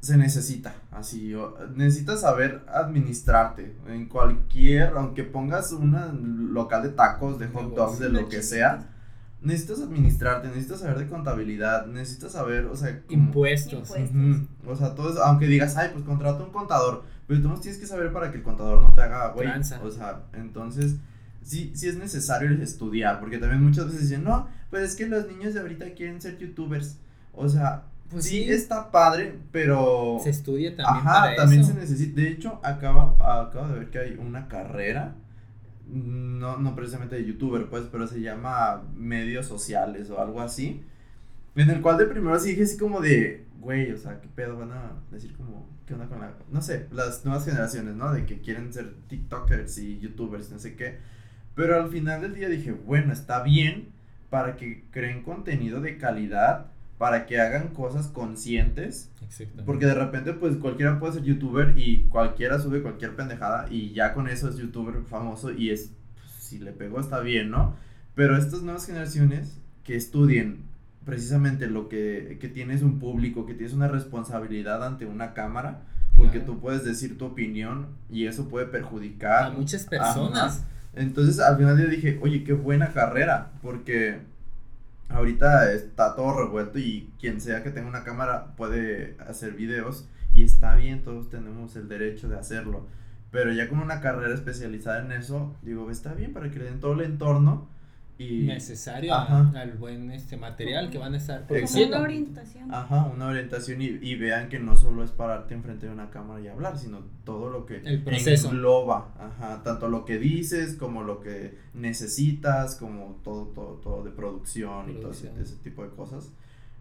[0.01, 1.35] se necesita, así,
[1.75, 8.09] necesitas saber administrarte en cualquier, aunque pongas un local de tacos, de hot dogs, de
[8.09, 8.89] lo que sea,
[9.41, 13.93] necesitas administrarte, necesitas saber de contabilidad, necesitas saber, o sea, impuestos,
[14.65, 17.79] o sea, todo eso, aunque digas, ay, pues contrata un contador, pero tú no tienes
[17.79, 19.49] que saber para que el contador no te haga, güey,
[19.83, 20.95] o sea, entonces,
[21.43, 25.27] sí, sí es necesario estudiar, porque también muchas veces dicen, no, pues es que los
[25.27, 26.97] niños de ahorita quieren ser youtubers,
[27.33, 30.19] o sea, pues sí, está padre, pero.
[30.21, 31.07] Se estudia también.
[31.07, 32.21] Ajá, también se necesita.
[32.21, 35.15] De hecho, acaba, acabo de ver que hay una carrera.
[35.87, 40.83] No, no precisamente de youtuber, pues, pero se llama medios sociales o algo así.
[41.55, 44.57] En el cual de primero sí dije así como de, güey, o sea, qué pedo
[44.57, 48.13] van a decir como, qué onda con la, no sé, las nuevas generaciones, ¿no?
[48.13, 50.99] De que quieren ser TikTokers y YouTubers, no sé qué.
[51.55, 53.89] Pero al final del día dije, bueno, está bien
[54.29, 56.71] para que creen contenido de calidad
[57.01, 59.09] para que hagan cosas conscientes.
[59.65, 64.13] Porque de repente, pues cualquiera puede ser youtuber y cualquiera sube cualquier pendejada y ya
[64.13, 67.73] con eso es youtuber famoso y es, pues, si le pegó está bien, ¿no?
[68.13, 70.59] Pero estas nuevas generaciones que estudien
[71.03, 75.81] precisamente lo que, que tienes un público, que tienes una responsabilidad ante una cámara,
[76.15, 80.65] porque tú puedes decir tu opinión y eso puede perjudicar a muchas personas.
[80.93, 84.19] Entonces al final yo dije, oye, qué buena carrera, porque
[85.13, 90.43] ahorita está todo revuelto y quien sea que tenga una cámara puede hacer videos y
[90.43, 92.87] está bien, todos tenemos el derecho de hacerlo.
[93.31, 96.79] Pero ya con una carrera especializada en eso, digo, está bien para que le den
[96.79, 97.69] todo el entorno
[98.29, 101.97] necesario al buen este material que van a estar produciendo.
[101.97, 102.73] Una orientación.
[102.73, 106.47] Ajá, una orientación y, vean que no solo es pararte enfrente de una cámara y
[106.47, 108.49] hablar, sino todo lo que El proceso.
[108.49, 114.11] engloba, ajá, tanto lo que dices como lo que necesitas, como todo, todo, todo de
[114.11, 116.31] producción, y todo ese, tipo de cosas.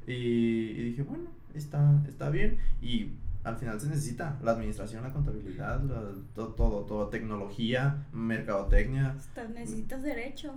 [0.06, 2.58] Y, y dije, bueno, está, está bien.
[2.82, 3.10] Y
[3.42, 5.80] al final se necesita la administración, la contabilidad,
[6.34, 9.16] todo, todo, todo, tecnología, mercadotecnia.
[9.54, 10.54] necesitas derecho.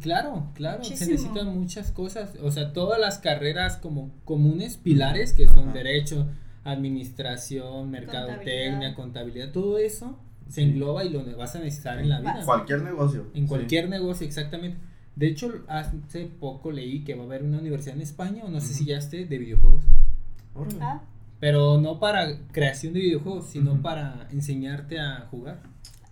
[0.00, 5.46] Claro, claro, se necesitan muchas cosas, o sea, todas las carreras como comunes, pilares que
[5.46, 6.26] son derecho,
[6.64, 12.42] administración, mercadotecnia, contabilidad, todo eso se engloba y lo vas a necesitar en la vida.
[12.44, 13.26] Cualquier negocio.
[13.34, 14.78] En cualquier negocio, exactamente.
[15.16, 18.60] De hecho, hace poco leí que va a haber una universidad en España, o no
[18.60, 19.84] sé si ya esté, de videojuegos.
[20.80, 21.02] Ah.
[21.40, 25.62] Pero no para creación de videojuegos, sino para enseñarte a jugar.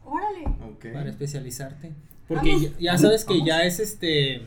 [0.04, 0.44] Órale.
[0.92, 1.92] Para especializarte.
[2.26, 4.42] Porque ya, sabes que ya es este.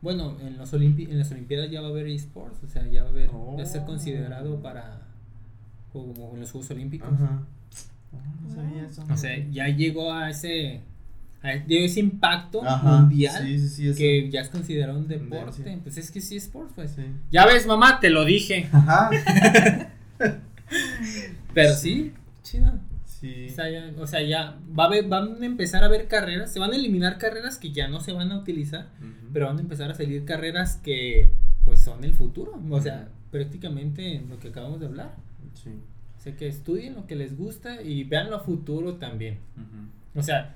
[0.00, 3.08] Bueno, en, los en las Olimpiadas ya va a haber esports, o sea, ya va
[3.08, 3.30] a haber.
[3.30, 3.86] Va a ser oh.
[3.86, 5.02] considerado para.
[5.92, 7.08] Como en los Juegos Olímpicos.
[7.12, 7.42] Ajá.
[8.42, 9.04] no sabía eso.
[9.10, 10.80] O sea, ya llegó a ese.
[11.42, 13.44] A ese impacto mundial
[13.98, 15.78] que ya es considerado un deporte.
[15.82, 16.96] Pues es que sí, sports, pues.
[17.30, 18.68] Ya ves, mamá, te lo dije.
[18.72, 19.10] Ajá.
[21.54, 22.72] Pero sí, chido.
[23.04, 23.46] Sí.
[23.50, 26.58] O sea, ya, o sea, ya va a van a empezar a haber carreras, se
[26.58, 28.88] van a eliminar carreras que ya no se van a utilizar,
[29.32, 31.30] pero van a empezar a salir carreras que
[31.64, 35.14] pues son el futuro, o sea, prácticamente lo que acabamos de hablar.
[35.54, 35.70] Sí.
[36.18, 39.38] O sea, que estudien lo que les gusta y vean lo futuro también.
[40.14, 40.54] O sea,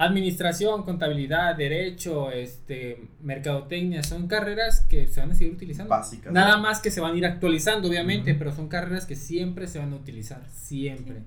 [0.00, 5.90] Administración, contabilidad, derecho, este, mercadotecnia, son carreras que se van a seguir utilizando.
[5.90, 6.32] Básicas.
[6.32, 9.78] Nada más que se van a ir actualizando, obviamente, pero son carreras que siempre se
[9.78, 11.22] van a utilizar, siempre.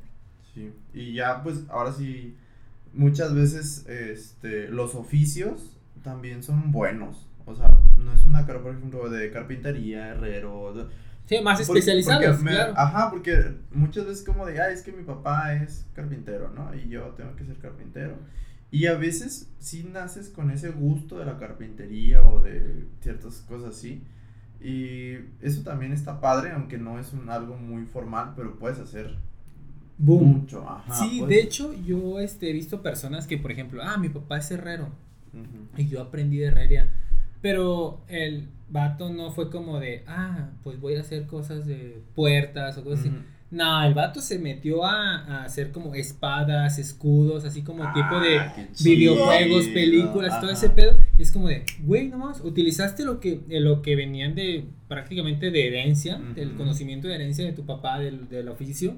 [0.54, 0.74] Sí.
[0.94, 2.36] Y ya, pues, ahora sí,
[2.94, 7.28] muchas veces, este, los oficios también son buenos.
[7.46, 10.90] O sea, no es una carrera, por ejemplo, de carpintería, herrero.
[11.26, 12.74] Sí, más especializados, claro.
[12.76, 16.74] Ajá, porque muchas veces como de, ah, es que mi papá es carpintero, ¿no?
[16.76, 18.16] Y yo tengo que ser carpintero.
[18.74, 23.76] Y a veces sí naces con ese gusto de la carpintería o de ciertas cosas
[23.76, 24.02] así.
[24.60, 29.16] Y eso también está padre, aunque no es un, algo muy formal, pero puedes hacer
[30.00, 30.66] mucho.
[30.92, 34.50] sí, de hecho yo este, he visto personas que, por ejemplo, ah, mi papá es
[34.50, 34.90] herrero.
[35.78, 36.92] Y yo aprendí de herrería.
[37.44, 42.76] Pero el vato no fue como de, ah, pues voy a hacer cosas de puertas
[42.80, 43.12] o cosas así
[43.54, 48.68] no, el vato se metió a, hacer como espadas, escudos, así como tipo de ah,
[48.84, 50.98] videojuegos, películas, todo ese pedo.
[51.20, 55.68] Y es como de, güey, nomás, utilizaste lo que, lo que venían de prácticamente de
[55.68, 58.98] herencia, del conocimiento de herencia de tu papá, del, del oficio,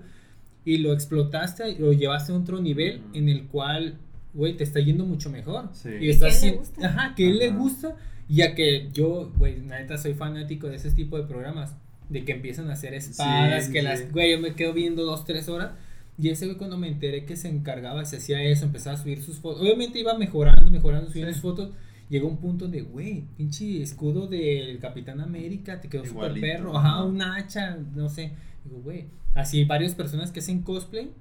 [0.64, 3.98] y lo explotaste, lo llevaste a otro nivel en el cual,
[4.34, 5.68] güey, te está yendo mucho mejor.
[5.74, 5.90] Sí.
[6.00, 6.88] Y estás le gusta.
[6.88, 7.98] Ajá, que él le gusta,
[8.30, 11.76] ya que yo, güey, neta soy fanático de ese tipo de programas,
[12.10, 15.50] de que empiezan a hacer espadas, que las, güey, yo me quedo viendo dos, tres
[15.50, 15.72] horas.
[16.18, 19.22] Y ese güey cuando me enteré que se encargaba, se hacía eso, empezaba a subir
[19.22, 19.62] sus fotos.
[19.62, 21.72] Obviamente iba mejorando, mejorando, subiendo sus fotos.
[22.08, 27.04] Llegó un punto de, güey, pinche escudo del Capitán América, te quedó súper perro, ajá,
[27.04, 28.32] un hacha, no sé.
[28.64, 31.12] Digo, güey, así varias personas que hacen cosplay,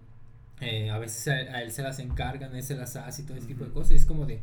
[0.60, 3.46] eh, a veces a, él se las encargan, él se las hace y todo ese
[3.46, 3.92] tipo de cosas.
[3.92, 4.42] Y es como de,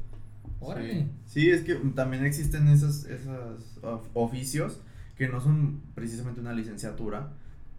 [0.60, 1.06] órale.
[1.27, 1.51] Sí.
[1.51, 3.77] es que también existen esos, esos
[4.13, 4.80] oficios
[5.21, 7.29] que no son precisamente una licenciatura,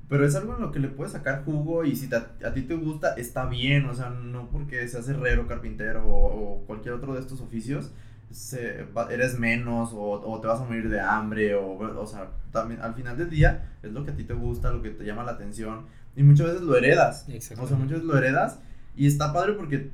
[0.08, 2.76] pero es algo en lo que le puedes sacar jugo y si a ti te
[2.76, 7.40] gusta, está bien, o sea, no porque seas herrero, carpintero o, cualquier otro de estos
[7.40, 7.90] oficios,
[8.30, 12.80] se, eres menos o, o, te vas a morir de hambre o, o sea, también
[12.80, 15.24] al final del día es lo que a ti te gusta, lo que te llama
[15.24, 17.26] la atención y muchas veces lo heredas.
[17.58, 18.60] O sea, muchas veces lo heredas
[18.94, 19.90] y está padre porque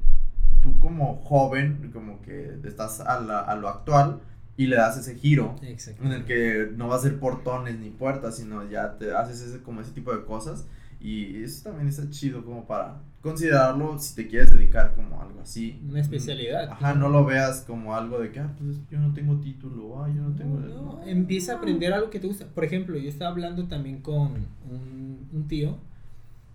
[0.60, 4.20] tú como joven, como que estás a, la, a lo actual
[4.58, 8.36] y le das ese giro en el que no va a ser portones ni puertas,
[8.36, 10.66] sino ya te haces ese, como ese tipo de cosas
[11.00, 15.80] y eso también está chido como para considerarlo si te quieres dedicar como algo así.
[15.88, 16.70] Una especialidad.
[16.70, 20.08] Ajá, no lo veas como algo de que, ah, pues yo no tengo título, ah,
[20.08, 20.58] yo no tengo...
[20.58, 22.46] No, empieza a aprender algo que te gusta.
[22.46, 24.32] Por ejemplo, yo estaba hablando también con
[24.68, 25.78] un, un tío.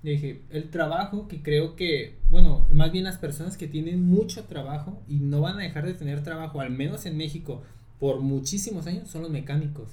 [0.01, 4.43] Le dije, el trabajo que creo que, bueno, más bien las personas que tienen mucho
[4.43, 7.63] trabajo y no van a dejar de tener trabajo, al menos en México,
[7.99, 9.89] por muchísimos años, son los mecánicos.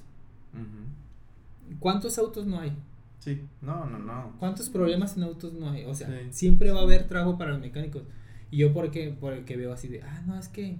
[1.78, 2.72] ¿Cuántos autos no hay?
[3.20, 4.32] Sí, no, no, no.
[4.38, 5.84] ¿Cuántos problemas en autos no hay?
[5.84, 8.02] O sea, siempre va a haber trabajo para los mecánicos.
[8.50, 10.78] Y yo porque, porque veo así de, ah, no, es que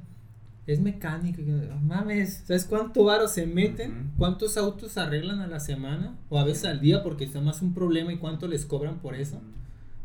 [0.66, 1.42] es mecánico.
[1.83, 4.12] Mames, ¿sabes cuánto varo se meten?
[4.16, 6.16] ¿Cuántos autos arreglan a la semana?
[6.28, 9.14] O a veces al día porque está más un problema y cuánto les cobran por
[9.14, 9.40] eso.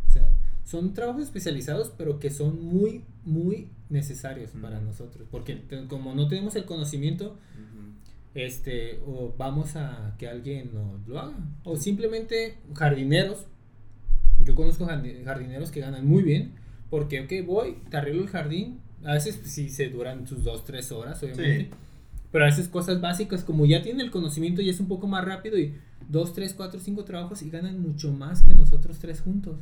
[0.08, 0.30] O sea,
[0.63, 5.28] son trabajos especializados, pero que son muy, muy necesarios para nosotros.
[5.30, 7.38] Porque como no tenemos el conocimiento,
[8.34, 11.36] este, o vamos a que alguien nos lo haga.
[11.63, 13.45] O simplemente jardineros.
[14.43, 16.54] Yo conozco jardineros que ganan muy bien.
[16.89, 18.80] Porque, ok, voy, te arreglo el jardín.
[19.04, 21.69] A veces sí se duran sus dos, tres horas, obviamente.
[22.32, 25.24] Pero a veces cosas básicas, como ya tienen el conocimiento y es un poco más
[25.24, 25.74] rápido y
[26.10, 29.58] dos, tres, cuatro, cinco trabajos y ganan mucho más que nosotros tres juntos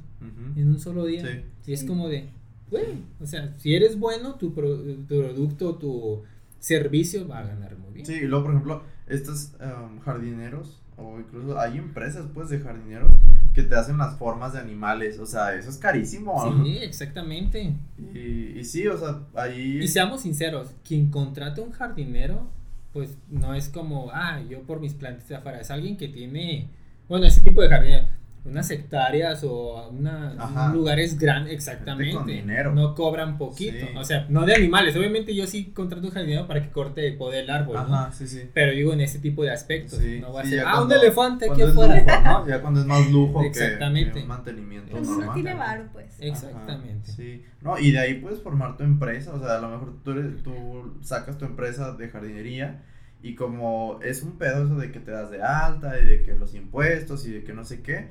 [0.56, 1.44] en un solo día.
[1.68, 2.30] Y es como de,
[2.74, 6.24] güey, o sea, si eres bueno, tu, tu producto, tu
[6.58, 8.06] servicio va a ganar muy bien.
[8.06, 13.14] Sí, y luego, por ejemplo, estos um, jardineros, o incluso hay empresas, pues, de jardineros
[13.54, 16.64] que te hacen las formas de animales, o sea, eso es carísimo.
[16.64, 17.76] Sí, exactamente.
[18.14, 19.80] Y, y sí, o sea, ahí...
[19.84, 22.48] Y seamos sinceros, quien contrata un jardinero,
[22.92, 26.70] pues, no es como, ah, yo por mis plantas de afuera, es alguien que tiene,
[27.08, 28.08] bueno, ese tipo de jardinero
[28.46, 32.44] unas hectáreas o una, lugares grandes, exactamente.
[32.74, 33.86] No cobran poquito.
[33.98, 34.96] O sea, no de animales.
[34.96, 37.78] Obviamente yo sí contrato un jardinero para que corte poder el árbol.
[37.78, 38.50] Ajá, sí, sí.
[38.54, 40.00] Pero digo en ese tipo de aspectos.
[40.20, 42.04] no va a ser, ah, un elefante aquí afuera.
[42.48, 44.22] Ya cuando es más lujo exactamente.
[44.22, 44.92] que, mantenimiento.
[44.92, 46.18] Pues no tiene varo, pues.
[46.20, 47.12] Exactamente.
[47.12, 47.46] sí.
[47.62, 49.34] No, y de ahí puedes formar tu empresa.
[49.34, 52.84] O sea, a lo mejor tú, tú sacas tu empresa de jardinería.
[53.22, 56.36] Y como es un pedo eso de que te das de alta y de que
[56.36, 58.10] los impuestos y de que no sé qué,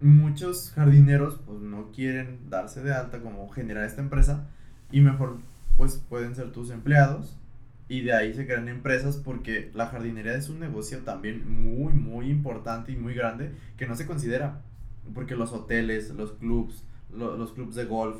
[0.00, 4.46] muchos jardineros pues no quieren darse de alta como generar esta empresa
[4.90, 5.38] y mejor
[5.76, 7.36] pues pueden ser tus empleados
[7.88, 12.30] y de ahí se crean empresas porque la jardinería es un negocio también muy muy
[12.30, 14.62] importante y muy grande que no se considera
[15.12, 18.16] porque los hoteles, los clubs, los clubs de golf,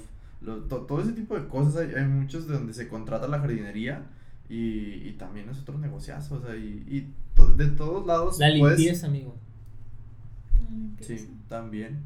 [0.69, 4.03] todo ese tipo de cosas hay, hay, muchos de donde se contrata la jardinería
[4.49, 7.15] y, y también es otro negociazo, o sea, y, y
[7.57, 8.39] de todos lados.
[8.39, 9.35] La limpieza, amigo.
[11.01, 12.01] Sí, también.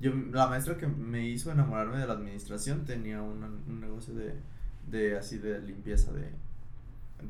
[0.00, 4.34] Yo, la maestra que me hizo enamorarme de la administración tenía un, un negocio de,
[4.90, 6.30] de así de limpieza de,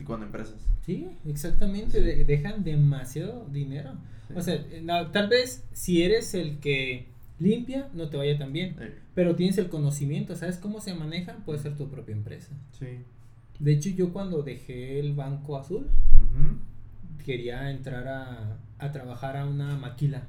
[0.04, 0.68] con empresas.
[0.86, 3.92] Sí, exactamente, dejan demasiado dinero.
[4.34, 4.64] O sea,
[5.10, 7.08] tal vez si eres el que
[7.40, 8.76] limpia, no te vaya tan bien,
[9.14, 11.36] pero tienes el conocimiento, ¿sabes cómo se maneja?
[11.44, 12.50] Puede ser tu propia empresa.
[12.78, 12.86] Sí.
[13.58, 15.88] De hecho, yo cuando dejé el Banco Azul,
[17.24, 20.28] quería entrar a, a trabajar a una maquila.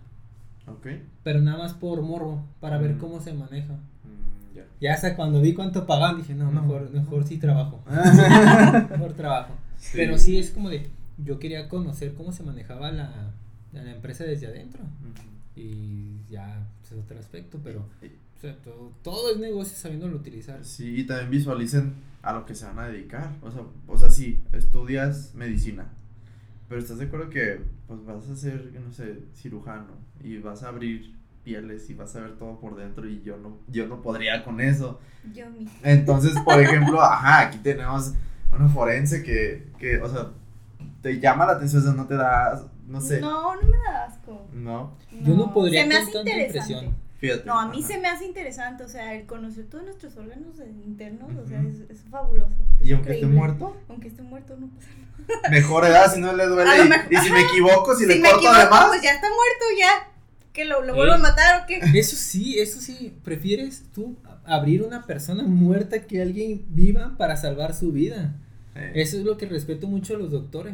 [1.24, 2.98] Pero nada más por morbo, para ver mm.
[3.00, 3.74] cómo se maneja.
[3.74, 7.84] Mm, ya hasta cuando vi cuánto pagaban, dije, no, mejor, mejor sí trabajo.
[8.90, 9.54] mejor trabajo.
[9.94, 13.34] Pero sí es como de, yo quería conocer cómo se manejaba la,
[13.74, 14.84] la empresa desde adentro.
[15.56, 17.86] Y ya pues, es otro aspecto, pero
[18.64, 20.64] todo, todo, es negocio sabiéndolo utilizar.
[20.64, 23.36] Sí, y también visualicen a lo que se van a dedicar.
[23.42, 25.90] O sea, o sea, sí, estudias medicina
[26.72, 29.90] pero estás de acuerdo que pues vas a ser, no sé, cirujano
[30.24, 31.14] y vas a abrir
[31.44, 34.62] pieles y vas a ver todo por dentro y yo no, yo no podría con
[34.62, 34.98] eso.
[35.34, 35.70] Yo mismo.
[35.84, 38.14] Entonces, por ejemplo, ajá, aquí tenemos
[38.58, 40.30] una forense que, que, o sea,
[41.02, 43.20] te llama la atención, o sea, no te da, no sé.
[43.20, 44.48] No, no me da asco.
[44.54, 44.94] No.
[45.24, 46.94] Yo no podría se me hace interesante.
[47.22, 50.56] Fíjate, no, a mí se me hace interesante, o sea, el conocer todos nuestros órganos
[50.84, 52.58] internos, o sea, es, es fabuloso.
[52.84, 53.78] ¿Y aunque esté muerto?
[53.90, 55.50] Aunque esté muerto, no pasa nada.
[55.52, 56.72] Mejor edad si no le duele.
[57.12, 58.86] Y, y, si me equivoco, si, le corto además.
[58.88, 60.12] Pues ya está muerto, ya.
[60.52, 61.80] ¿Que lo, lo vuelvo a matar o qué?
[62.00, 63.16] Eso sí, eso sí.
[63.24, 68.34] ¿Prefieres tú abrir una persona muerta que alguien viva para salvar su vida?
[68.96, 70.74] Eso es lo que respeto mucho a los doctores.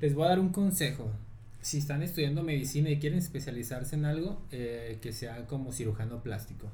[0.00, 1.12] Les voy a dar un consejo.
[1.60, 6.70] Si están estudiando medicina y quieren especializarse en algo, eh, que sea como cirujano plástico.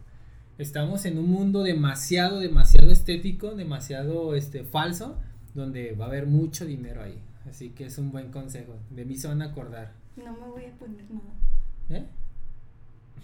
[0.58, 5.18] Estamos en un mundo demasiado, demasiado estético, demasiado este, falso,
[5.54, 7.20] donde va a haber mucho dinero ahí.
[7.48, 8.76] Así que es un buen consejo.
[8.90, 9.92] De mí se van a acordar.
[10.16, 11.34] No me voy a poner nada.
[11.90, 12.06] ¿Eh?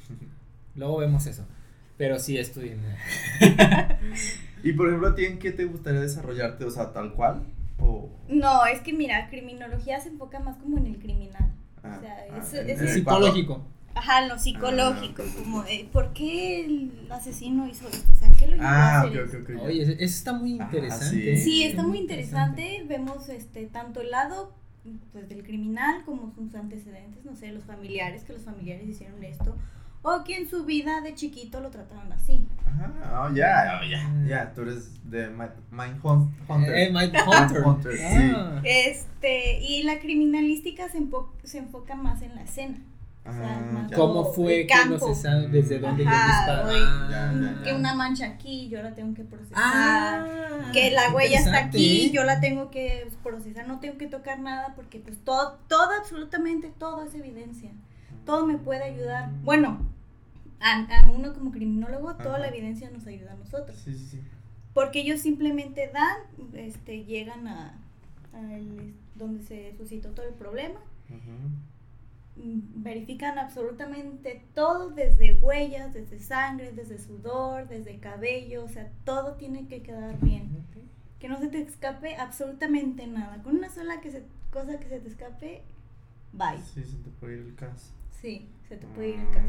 [0.76, 1.44] Luego vemos eso.
[1.96, 2.80] Pero sí estudien.
[4.64, 6.64] y por ejemplo, ¿a ti en qué te gustaría desarrollarte?
[6.64, 7.44] O sea, tal cual.
[7.82, 8.08] O...
[8.28, 11.52] No, es que mira, criminología se enfoca más como en el criminal.
[11.82, 13.66] Ah, o sea, ah, es, es, psicológico.
[13.94, 18.46] Ajá, lo psicológico, ah, como de por qué el asesino hizo esto, o sea, ¿qué
[18.46, 21.36] lo llevó a hacer Oye, eso está muy interesante.
[21.36, 21.64] sí.
[21.64, 22.84] está muy interesante.
[22.88, 24.54] Vemos este tanto el lado
[25.12, 29.56] pues del criminal como sus antecedentes, no sé, los familiares, que los familiares hicieron esto,
[30.02, 32.46] o que en su vida de chiquito lo trataron así.
[32.66, 36.74] Ajá, oh, ya, oh, ya, ya, tú eres de Mind Hunter.
[36.74, 37.14] Eh, Mind
[37.64, 37.98] Hunter.
[38.02, 38.60] Ah.
[38.64, 40.98] Este, y la criminalística se,
[41.44, 42.78] se enfoca más en la escena.
[43.24, 47.62] Ah, ¿Cómo fue que no se sabe desde dónde Ajá, disparó?
[47.62, 49.62] que una mancha aquí, yo la tengo que procesar.
[49.64, 53.68] Ah, que la huella está aquí, yo la tengo que procesar.
[53.68, 57.70] No tengo que tocar nada porque pues todo, todo, absolutamente todo es evidencia.
[58.24, 59.30] Todo me puede ayudar.
[59.42, 59.78] Bueno,
[60.60, 63.76] a, uno como criminólogo, toda la evidencia nos ayuda a nosotros.
[63.76, 64.20] Sí, sí, sí.
[64.74, 66.18] Porque ellos simplemente dan,
[66.54, 67.78] este, llegan a,
[68.32, 70.80] a el, donde se suscitó todo el problema.
[72.36, 79.34] Mm, verifican absolutamente todo, desde huellas, desde sangre, desde sudor, desde cabello, o sea, todo
[79.34, 80.64] tiene que quedar bien.
[81.18, 83.42] Que no se te escape absolutamente nada.
[83.42, 85.62] Con una sola que se, cosa que se te escape,
[86.32, 86.60] bye.
[86.74, 87.92] Sí, se te puede ir el caso.
[88.22, 89.48] Sí, se te puede ir el caso.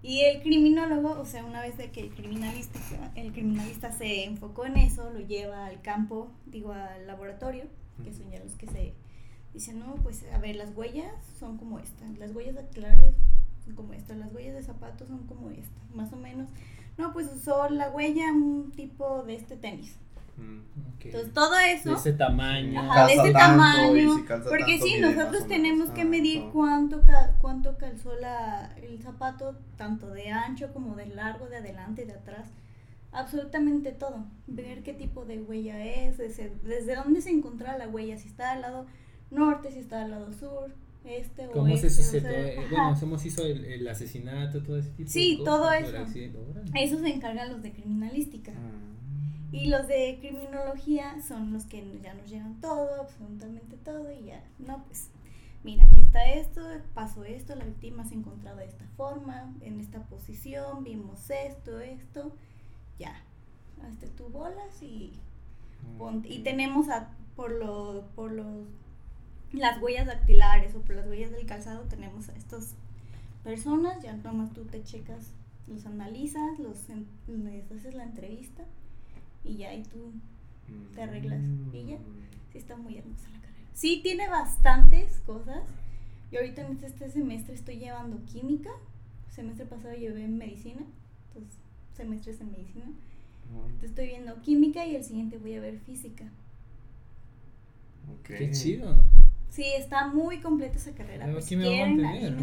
[0.00, 2.78] Y el criminólogo, o sea, una vez de que el criminalista,
[3.16, 7.64] el criminalista se enfocó en eso, lo lleva al campo, digo, al laboratorio,
[8.04, 8.94] que son ya los que se
[9.52, 13.14] Dice, no, pues a ver, las huellas son como estas, las huellas dactilares
[13.64, 16.48] son como estas, las huellas de zapatos son como estas, más o menos.
[16.96, 19.96] No, pues usó la huella un tipo de este tenis.
[20.36, 20.60] Mm,
[21.04, 21.90] Entonces todo eso.
[21.90, 22.80] De ese tamaño.
[22.80, 24.24] Ajá, de ese tamaño.
[24.48, 27.02] porque sí, nosotros tenemos que medir cuánto,
[27.40, 32.14] cuánto calzó la, el zapato, tanto de ancho como de largo, de adelante y de
[32.14, 32.48] atrás.
[33.12, 34.24] Absolutamente todo.
[34.46, 38.52] Ver qué tipo de huella es, desde, desde dónde se encontraba la huella, si está
[38.52, 38.86] al lado
[39.30, 40.74] norte, si está al lado sur,
[41.04, 41.90] este o ¿Cómo este.
[41.90, 45.54] Se, eh, bueno, hemos hizo el, el, asesinato, todo ese tipo sí, de cosas.
[45.54, 45.96] todo eso.
[46.74, 48.52] Eso se encargan los de criminalística.
[48.52, 48.81] Ah.
[49.52, 54.42] Y los de criminología son los que ya nos llevan todo, absolutamente todo, y ya,
[54.58, 55.10] no, pues,
[55.62, 56.62] mira, aquí está esto,
[56.94, 61.80] pasó esto, la víctima se ha encontrado de esta forma, en esta posición, vimos esto,
[61.80, 62.32] esto,
[62.98, 63.14] ya,
[63.86, 65.12] hazte tu bolas y,
[66.24, 68.66] y tenemos a, por, lo, por los
[69.52, 72.74] las huellas dactilares o por las huellas del calzado tenemos a estas
[73.44, 75.34] personas, ya nomás tú te checas,
[75.66, 76.88] los analizas, los
[77.26, 78.64] les haces la entrevista
[79.44, 80.12] y ya ahí tú
[80.94, 81.40] te arreglas
[81.72, 81.98] y ya.
[82.52, 83.68] Sí está muy hermosa la carrera.
[83.72, 85.62] Sí tiene bastantes cosas.
[86.30, 88.70] Yo ahorita en este semestre estoy llevando química.
[89.28, 90.82] El semestre pasado llevé medicina.
[91.28, 91.58] Entonces,
[91.94, 92.86] semestres en medicina.
[93.50, 96.24] Entonces estoy viendo química y el siguiente voy a ver física.
[98.24, 98.96] Qué chido.
[99.50, 101.30] Sí, está muy completa esa carrera.
[101.30, 102.42] Pues, si quieren, ¿no?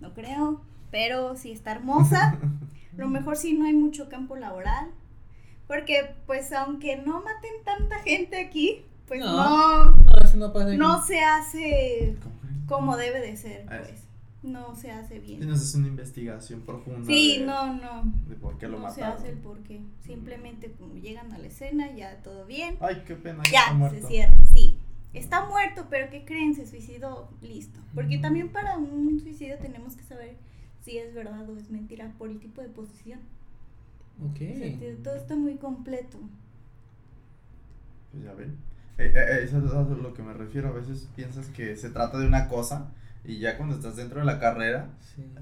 [0.00, 2.38] no creo, pero sí está hermosa.
[2.96, 4.90] Lo mejor sí no hay mucho campo laboral.
[5.66, 9.92] Porque, pues, aunque no maten tanta gente aquí, pues no,
[10.76, 12.16] no, se hace
[12.66, 14.02] como debe de ser, pues.
[14.42, 15.46] No se hace bien.
[15.46, 17.06] No hace una investigación profunda.
[17.06, 18.02] Sí, no, no.
[18.28, 19.14] De por qué lo no mataron.
[19.14, 19.80] No se hace el por qué.
[20.04, 22.76] Simplemente como llegan a la escena, ya todo bien.
[22.80, 23.42] Ay, qué pena.
[23.50, 24.78] Ya, se cierra, sí
[25.14, 26.54] está muerto, pero ¿qué creen?
[26.54, 27.80] Se suicidó, listo.
[27.94, 30.36] Porque también para un suicidio tenemos que saber
[30.82, 33.20] si es verdad o es mentira por el tipo de posición.
[34.22, 34.40] Ok.
[35.02, 36.18] todo está muy completo.
[38.12, 38.56] Pues ya ven.
[38.98, 40.68] Eh, eh, eso es a lo que me refiero.
[40.68, 42.92] A veces piensas que se trata de una cosa
[43.24, 44.90] Y ya cuando estás dentro de la carrera,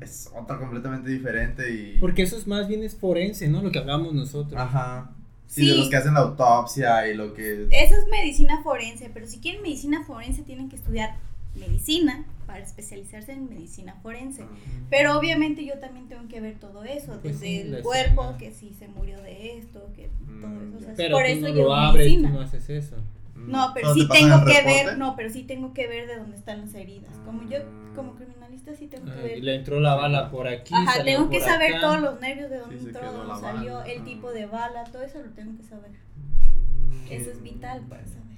[0.01, 1.99] es otra completamente diferente y...
[1.99, 3.61] Porque eso es más bien es forense, ¿no?
[3.61, 4.61] Lo que hablamos nosotros.
[4.61, 5.11] Ajá.
[5.49, 7.67] Sí, de los que hacen la autopsia y lo que...
[7.71, 11.17] Eso es medicina forense, pero si quieren medicina forense tienen que estudiar
[11.55, 14.45] medicina para especializarse en medicina forense.
[14.91, 18.75] Pero obviamente yo también tengo que ver todo eso, pues desde el cuerpo, que si
[18.75, 20.89] se murió de esto, que todo mm, eso.
[20.97, 22.97] pero por eso no yo lo abres, tú no haces eso.
[23.35, 23.51] Mm.
[23.51, 26.61] No, pero sí tengo que ver, no, pero sí tengo que ver de dónde están
[26.61, 27.13] las heridas.
[27.25, 27.59] Como yo,
[27.95, 29.39] como criminalista, sí tengo que ver.
[29.39, 30.75] Y le entró la bala por aquí.
[30.75, 34.31] Ajá, tengo que saber todos los nervios, de dónde entró, de dónde salió, el tipo
[34.31, 35.91] de bala, todo eso lo tengo que saber.
[35.91, 37.13] Mm.
[37.13, 38.32] Eso es vital para saber.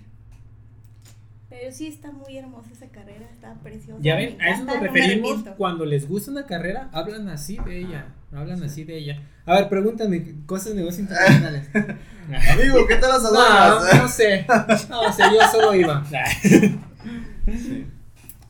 [1.57, 4.01] Pero sí está muy hermosa esa carrera, está preciosa.
[4.03, 8.09] Ya ven, a eso nos referimos cuando les gusta una carrera, hablan así de ella,
[8.33, 9.23] hablan así de ella.
[9.47, 11.69] A ver, pregúntame cosas de negocios internacionales.
[12.53, 13.95] Amigo, ¿qué tal las aduanas?
[13.95, 14.45] No, no sé,
[14.89, 16.05] no sé, yo solo iba.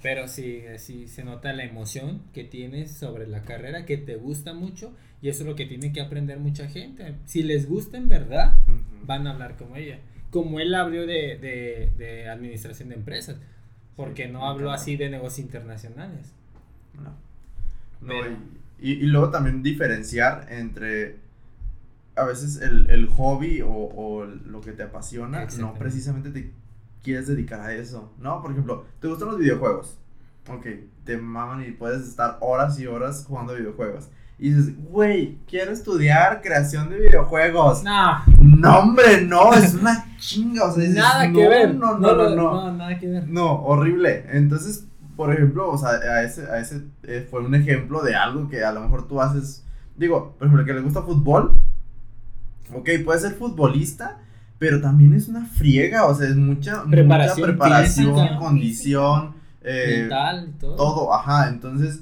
[0.03, 4.55] Pero sí, sí se nota la emoción que tienes sobre la carrera, que te gusta
[4.55, 7.17] mucho, y eso es lo que tiene que aprender mucha gente.
[7.27, 8.63] Si les gusta en verdad,
[9.05, 9.99] van a hablar como ella
[10.35, 11.39] como él habló de,
[11.97, 13.37] de, administración de empresas,
[13.95, 16.33] porque no habló así de negocios internacionales.
[18.01, 18.13] No.
[18.81, 21.21] y, y, luego también diferenciar entre
[22.17, 26.51] a veces el, el hobby o, o, lo que te apasiona, no precisamente te
[27.05, 28.43] quieres dedicar a eso, ¿no?
[28.43, 30.01] Por ejemplo, ¿te gustan los videojuegos?
[30.49, 30.67] Ok,
[31.05, 34.09] te maman y puedes estar horas y horas jugando videojuegos
[34.39, 37.85] y dices, güey, quiero estudiar creación de videojuegos.
[37.85, 38.19] No.
[38.41, 40.65] No, hombre, no, es una chinga.
[40.65, 41.75] O sea, nada que ver.
[41.75, 43.29] No no no, no, nada que ver.
[43.29, 44.27] No, horrible.
[44.33, 48.49] Entonces, por ejemplo, o sea, a ese, a ese eh, fue un ejemplo de algo
[48.49, 49.65] que a lo mejor tú haces.
[49.97, 51.57] Digo, por ejemplo, el que le gusta fútbol.
[52.75, 54.19] Ok, puede ser futbolista,
[54.59, 56.07] pero también es una friega.
[56.07, 59.35] O sea, es mucha preparación, mucha preparación condición.
[59.63, 60.77] Eh, mental y todo.
[60.77, 61.49] Todo, ajá.
[61.49, 62.01] Entonces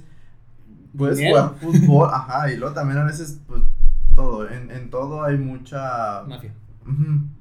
[0.96, 3.62] puedes jugar fútbol, ajá, y luego también a veces, pues,
[4.14, 6.22] todo, en, en todo hay mucha...
[6.22, 6.52] Mafia.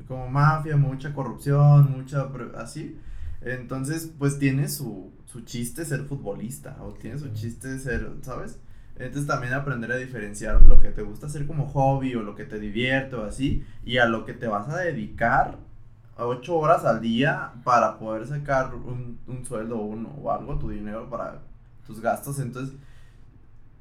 [0.08, 2.28] como mafia, mucha corrupción, mucha,
[2.58, 2.98] así.
[3.42, 8.60] Entonces, pues tiene su, su chiste ser futbolista, o tiene su chiste ser, ¿sabes?
[8.98, 12.46] Entonces también aprender a diferenciar lo que te gusta hacer como hobby o lo que
[12.46, 15.58] te divierte o así, y a lo que te vas a dedicar
[16.18, 21.10] ocho horas al día para poder sacar un, un sueldo uno, o algo, tu dinero
[21.10, 21.40] para
[21.88, 22.40] tus gastos.
[22.40, 22.76] Entonces,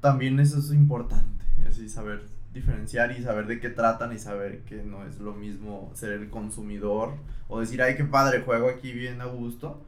[0.01, 2.23] también eso es importante, así saber
[2.53, 6.29] diferenciar y saber de qué tratan y saber que no es lo mismo ser el
[6.29, 7.13] consumidor
[7.47, 9.81] o decir, ay, qué padre, juego aquí bien a gusto,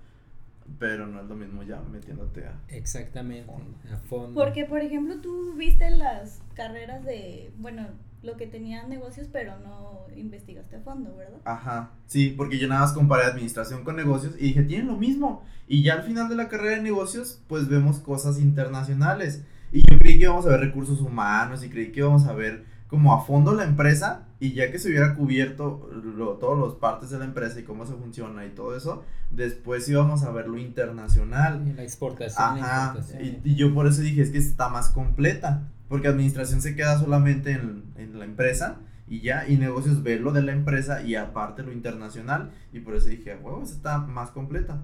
[0.79, 2.53] pero no es lo mismo ya metiéndote a...
[2.69, 3.51] Exactamente,
[3.91, 4.39] a fondo.
[4.41, 7.87] Porque, por ejemplo, tú viste las carreras de, bueno,
[8.21, 11.39] lo que tenían negocios, pero no investigaste a fondo, ¿verdad?
[11.43, 15.43] Ajá, sí, porque yo nada más comparé administración con negocios y dije, tienen lo mismo.
[15.67, 19.43] Y ya al final de la carrera de negocios, pues vemos cosas internacionales.
[19.73, 22.63] Y yo creí que íbamos a ver recursos humanos y creí que íbamos a ver
[22.87, 27.09] como a fondo la empresa y ya que se hubiera cubierto lo, todas las partes
[27.09, 30.59] de la empresa y cómo se funciona y todo eso, después íbamos a ver lo
[30.59, 31.67] internacional.
[31.67, 32.59] Y la exportación.
[32.59, 36.99] Ajá, Y, yo por eso dije, es que está más completa, porque administración se queda
[36.99, 41.15] solamente en, en la empresa y ya, y negocios ve lo de la empresa y
[41.15, 44.81] aparte lo internacional, y por eso dije, huevos, está más completa.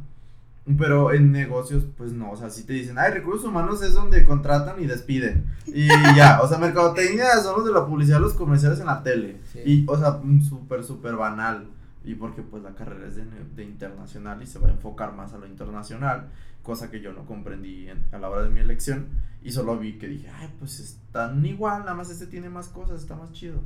[0.78, 4.24] Pero en negocios, pues no, o sea, si te dicen, ay, recursos humanos es donde
[4.24, 5.46] contratan y despiden.
[5.66, 9.38] Y ya, o sea, mercadotecnia son los de la publicidad, los comerciales en la tele.
[9.66, 11.68] Y, o sea, súper, súper banal.
[12.04, 15.34] Y porque pues la carrera es de, de, internacional y se va a enfocar más
[15.34, 16.30] a lo internacional,
[16.64, 19.08] cosa que yo no comprendí a la hora de mi elección.
[19.42, 23.02] Y solo vi que dije, ay, pues están igual, nada más este tiene más cosas,
[23.02, 23.62] está más chido.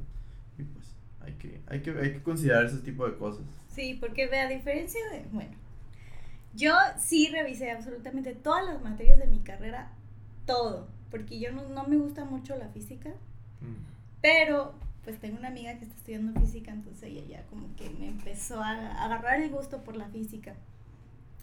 [0.57, 0.85] Y pues
[1.21, 3.45] hay que, hay que, hay que considerar ese tipo de cosas.
[3.67, 5.55] Sí, porque ve a diferencia de, bueno,
[6.53, 9.91] yo sí revisé absolutamente todas las materias de mi carrera,
[10.45, 13.09] todo, porque yo no, no me gusta mucho la física,
[13.61, 14.21] mm.
[14.21, 14.73] pero
[15.03, 18.61] pues tengo una amiga que está estudiando física, entonces ella ya como que me empezó
[18.61, 20.55] a, agarrar el gusto por la física.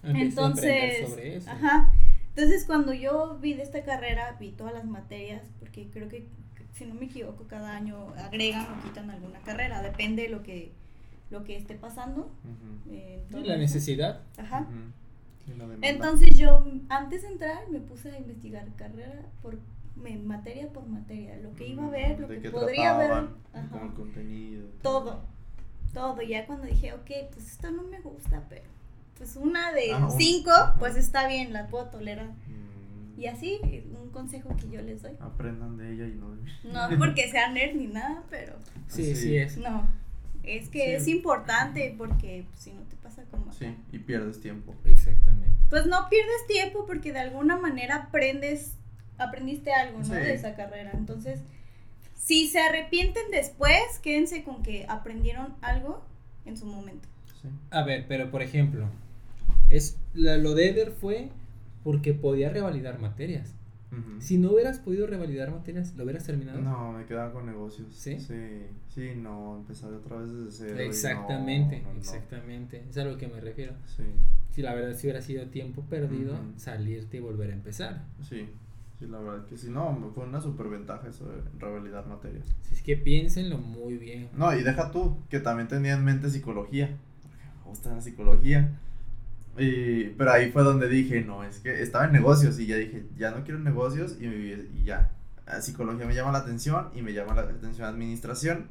[0.03, 1.49] entonces, sobre eso.
[1.49, 1.93] ajá.
[2.35, 6.27] Entonces cuando yo vi de esta carrera, vi todas las materias, porque creo que,
[6.73, 10.71] si no me equivoco, cada año agregan o quitan alguna carrera, depende de lo que,
[11.29, 12.31] lo que esté pasando.
[12.89, 14.21] Eh, la necesidad.
[14.37, 14.65] Ajá.
[15.81, 19.57] Entonces yo antes de entrar me puse a investigar carrera por
[19.95, 23.27] materia por materia, lo que iba a ver, lo que podría ver,
[23.95, 25.21] contenido, todo,
[25.93, 26.21] todo.
[26.21, 28.63] Ya cuando dije, ok, pues esto no me gusta, pero
[29.17, 32.29] pues una de ah, cinco, pues está bien, la puedo tolerar.
[32.47, 33.19] Mm.
[33.19, 33.59] Y así,
[34.01, 35.11] un consejo que yo les doy.
[35.19, 36.51] Aprendan de ella y no de mí.
[36.63, 38.53] No porque sea nerd ni nada, pero.
[38.87, 39.57] Sí, sí, es.
[39.57, 39.87] No.
[40.43, 43.51] Es que es importante porque pues, si no te pasa como...
[43.53, 44.73] Sí, y pierdes tiempo.
[44.85, 45.65] Exactamente.
[45.69, 48.73] Pues no pierdes tiempo porque de alguna manera aprendes,
[49.17, 50.13] aprendiste algo, ¿no?
[50.13, 50.91] De esa carrera.
[50.93, 51.39] Entonces,
[52.15, 56.03] si se arrepienten después, quédense con que aprendieron algo
[56.45, 57.07] en su momento.
[57.41, 57.47] Sí.
[57.69, 58.87] A ver, pero por ejemplo,
[59.69, 61.29] es lo de Eder fue
[61.83, 63.53] porque podía revalidar materias.
[64.19, 66.61] Si no hubieras podido revalidar materias, ¿lo hubieras terminado?
[66.61, 67.93] No, me quedaba con negocios.
[67.93, 68.19] ¿Sí?
[68.19, 70.79] Sí, sí, no, empezar otra vez desde cero.
[70.79, 72.85] Exactamente, exactamente.
[72.89, 73.73] Es a lo que me refiero.
[73.85, 74.03] Sí.
[74.51, 78.05] Si la verdad si hubiera sido tiempo perdido, salirte y volver a empezar.
[78.21, 78.47] Sí,
[78.99, 79.69] sí, la verdad que sí.
[79.69, 82.47] No, fue una super ventaja eso de revalidar materias.
[82.61, 84.29] Si es que piénsenlo muy bien.
[84.37, 86.87] No, y deja tú, que también tenía en mente psicología.
[86.87, 88.77] Me gusta la psicología.
[89.57, 93.03] Y, pero ahí fue donde dije, no, es que estaba en negocios y ya dije,
[93.17, 95.11] ya no quiero negocios y, y ya.
[95.61, 98.67] psicología me llama la atención y me llama la atención administración.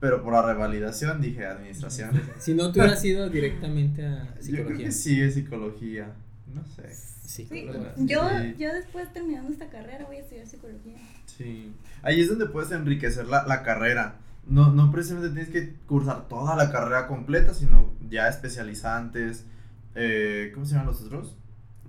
[0.00, 2.20] Pero por la revalidación dije administración.
[2.40, 4.58] Si no, tú hubieras ido directamente a psicología.
[4.58, 6.12] Yo creo que sí, es psicología.
[6.52, 6.92] No sé.
[7.24, 7.48] Sí,
[7.96, 8.20] yo,
[8.58, 10.96] yo después terminando esta carrera voy a estudiar psicología.
[11.24, 11.72] Sí.
[12.02, 14.16] Ahí es donde puedes enriquecer la, la carrera.
[14.46, 19.46] No, no precisamente tienes que cursar toda la carrera completa, sino ya especializantes
[19.94, 21.36] eh, ¿Cómo se llaman los otros?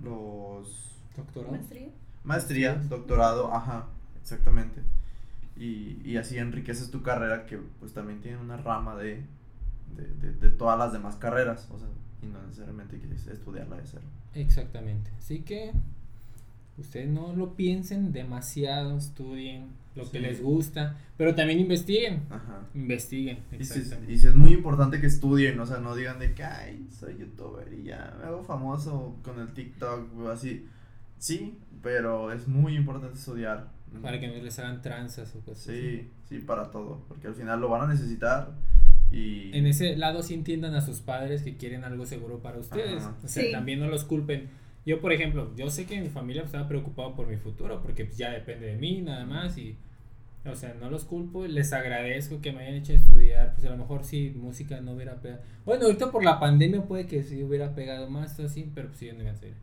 [0.02, 1.00] Los...
[1.16, 1.52] Doctorado.
[1.52, 1.88] Maestría.
[2.24, 3.86] Maestría, doctorado, ajá,
[4.20, 4.82] exactamente.
[5.56, 9.22] Y, y, así enriqueces tu carrera que pues también tiene una rama de,
[9.96, 11.86] de, de, todas las demás carreras, o sea,
[12.22, 14.02] y no necesariamente quieres estudiarla de cero.
[14.34, 15.72] Exactamente, así que
[16.78, 22.22] ustedes no lo piensen demasiado, estudien, lo que les gusta, pero también investiguen.
[22.30, 22.62] Ajá.
[22.74, 23.38] Investiguen.
[23.52, 26.42] Y si, y si, es muy importante que estudien, o sea, no digan de que,
[26.42, 30.66] ay, soy youtuber y ya me hago famoso con el TikTok o así.
[31.18, 33.68] Sí, pero es muy importante estudiar.
[34.02, 37.60] Para que no les hagan tranzas o cosas Sí, sí, para todo, porque al final
[37.60, 38.52] lo van a necesitar.
[39.12, 39.56] Y...
[39.56, 43.04] En ese lado sí entiendan a sus padres que quieren algo seguro para ustedes.
[43.22, 44.48] O sea, también no los culpen
[44.86, 48.30] yo, por ejemplo, yo sé que mi familia estaba preocupada por mi futuro, porque ya
[48.30, 49.76] depende de mí nada más y,
[50.44, 53.78] o sea, no los culpo, les agradezco que me hayan hecho estudiar, pues a lo
[53.78, 55.40] mejor sí, música no hubiera pegado.
[55.64, 59.10] Bueno, ahorita por la pandemia puede que sí hubiera pegado más así, pero pues sí,
[59.16, 59.54] no iba a ser.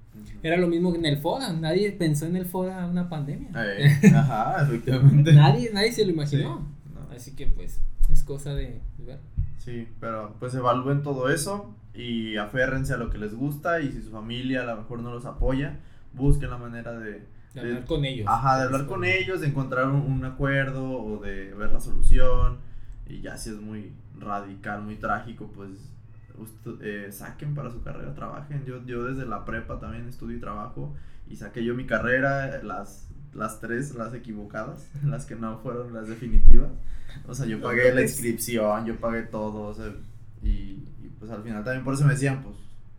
[0.41, 3.49] Era lo mismo que en el FODA, nadie pensó en el FODA una pandemia.
[3.55, 5.33] Eh, ajá, efectivamente.
[5.33, 6.67] nadie, nadie se lo imaginó.
[7.15, 9.19] Así que pues, es cosa de ver.
[9.59, 14.01] Sí, pero pues evalúen todo eso y aférrense a lo que les gusta y si
[14.01, 15.79] su familia a lo mejor no los apoya,
[16.13, 17.25] busquen la manera de...
[17.53, 18.27] De hablar con ellos.
[18.29, 22.59] Ajá, de hablar con ellos, de encontrar un, acuerdo o de ver la solución.
[23.07, 25.91] Y ya si es muy radical, muy trágico, pues
[26.81, 28.63] eh, saquen para su carrera, trabajen.
[28.65, 30.95] Yo, yo desde la prepa también estudio y trabajo
[31.31, 36.07] y saqué yo mi carrera, las, las tres, las equivocadas, las que no fueron las
[36.07, 36.71] definitivas.
[37.27, 39.91] O sea, yo pagué la inscripción, yo pagué todo, o sea,
[40.43, 40.80] y,
[41.21, 42.55] pues al final también por eso me decían, pues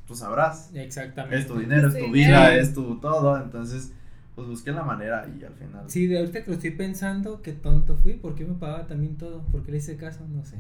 [0.07, 0.71] tú sabrás.
[0.75, 1.39] Exactamente.
[1.39, 3.93] Es tu dinero, es tu vida, es tu todo, entonces
[4.37, 5.85] pues busqué la manera y al final.
[5.89, 9.17] Sí, de ahorita que lo estoy pensando, qué tonto fui, ¿por qué me pagaba también
[9.17, 9.43] todo?
[9.51, 10.25] ¿Por qué le hice caso?
[10.29, 10.57] No sé.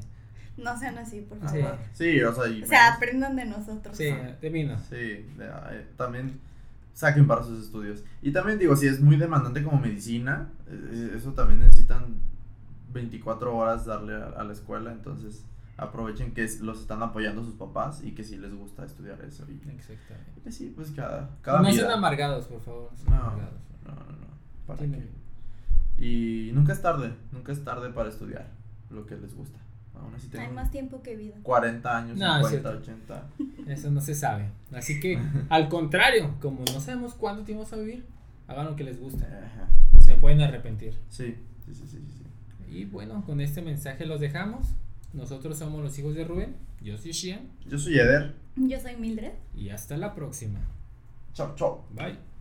[0.56, 1.78] No sean así, por favor.
[1.94, 3.96] Sí, o sea, o sea aprendan de nosotros.
[3.96, 4.10] Sí,
[4.40, 4.76] de mí no.
[4.78, 6.40] Sí, eh, también
[6.94, 8.02] saquen para sus estudios.
[8.20, 12.16] Y también digo, si es muy demandante como medicina, eh, eso también necesitan
[12.92, 15.44] 24 horas darle a, la escuela, entonces
[15.76, 19.44] aprovechen que los están apoyando sus papás y que si les gusta estudiar eso.
[19.48, 20.52] Y, Exactamente.
[20.52, 22.90] sí, pues cada, No sean amargados, por favor.
[23.08, 24.26] No, no, no, no,
[24.66, 25.08] ¿Para qué?
[25.98, 28.48] Y nunca es tarde, nunca es tarde para estudiar
[28.90, 29.58] lo que les gusta.
[29.94, 31.36] Aún así Hay más tiempo que vida.
[31.42, 33.26] 40 años, no, 50, 80.
[33.68, 34.48] Eso no se sabe.
[34.72, 38.04] Así que, al contrario, como no sabemos cuánto tiempo vamos a vivir,
[38.48, 39.24] hagan lo que les guste.
[40.00, 40.94] Se pueden arrepentir.
[41.08, 41.98] Sí, sí, sí, sí.
[41.98, 42.24] sí.
[42.68, 44.74] Y bueno, con este mensaje los dejamos.
[45.12, 46.56] Nosotros somos los hijos de Rubén.
[46.80, 47.50] Yo soy Shian.
[47.66, 48.34] Yo soy Eder.
[48.56, 49.32] Yo soy Mildred.
[49.54, 50.60] Y hasta la próxima.
[51.34, 51.84] Chao, chao.
[51.90, 52.31] Bye.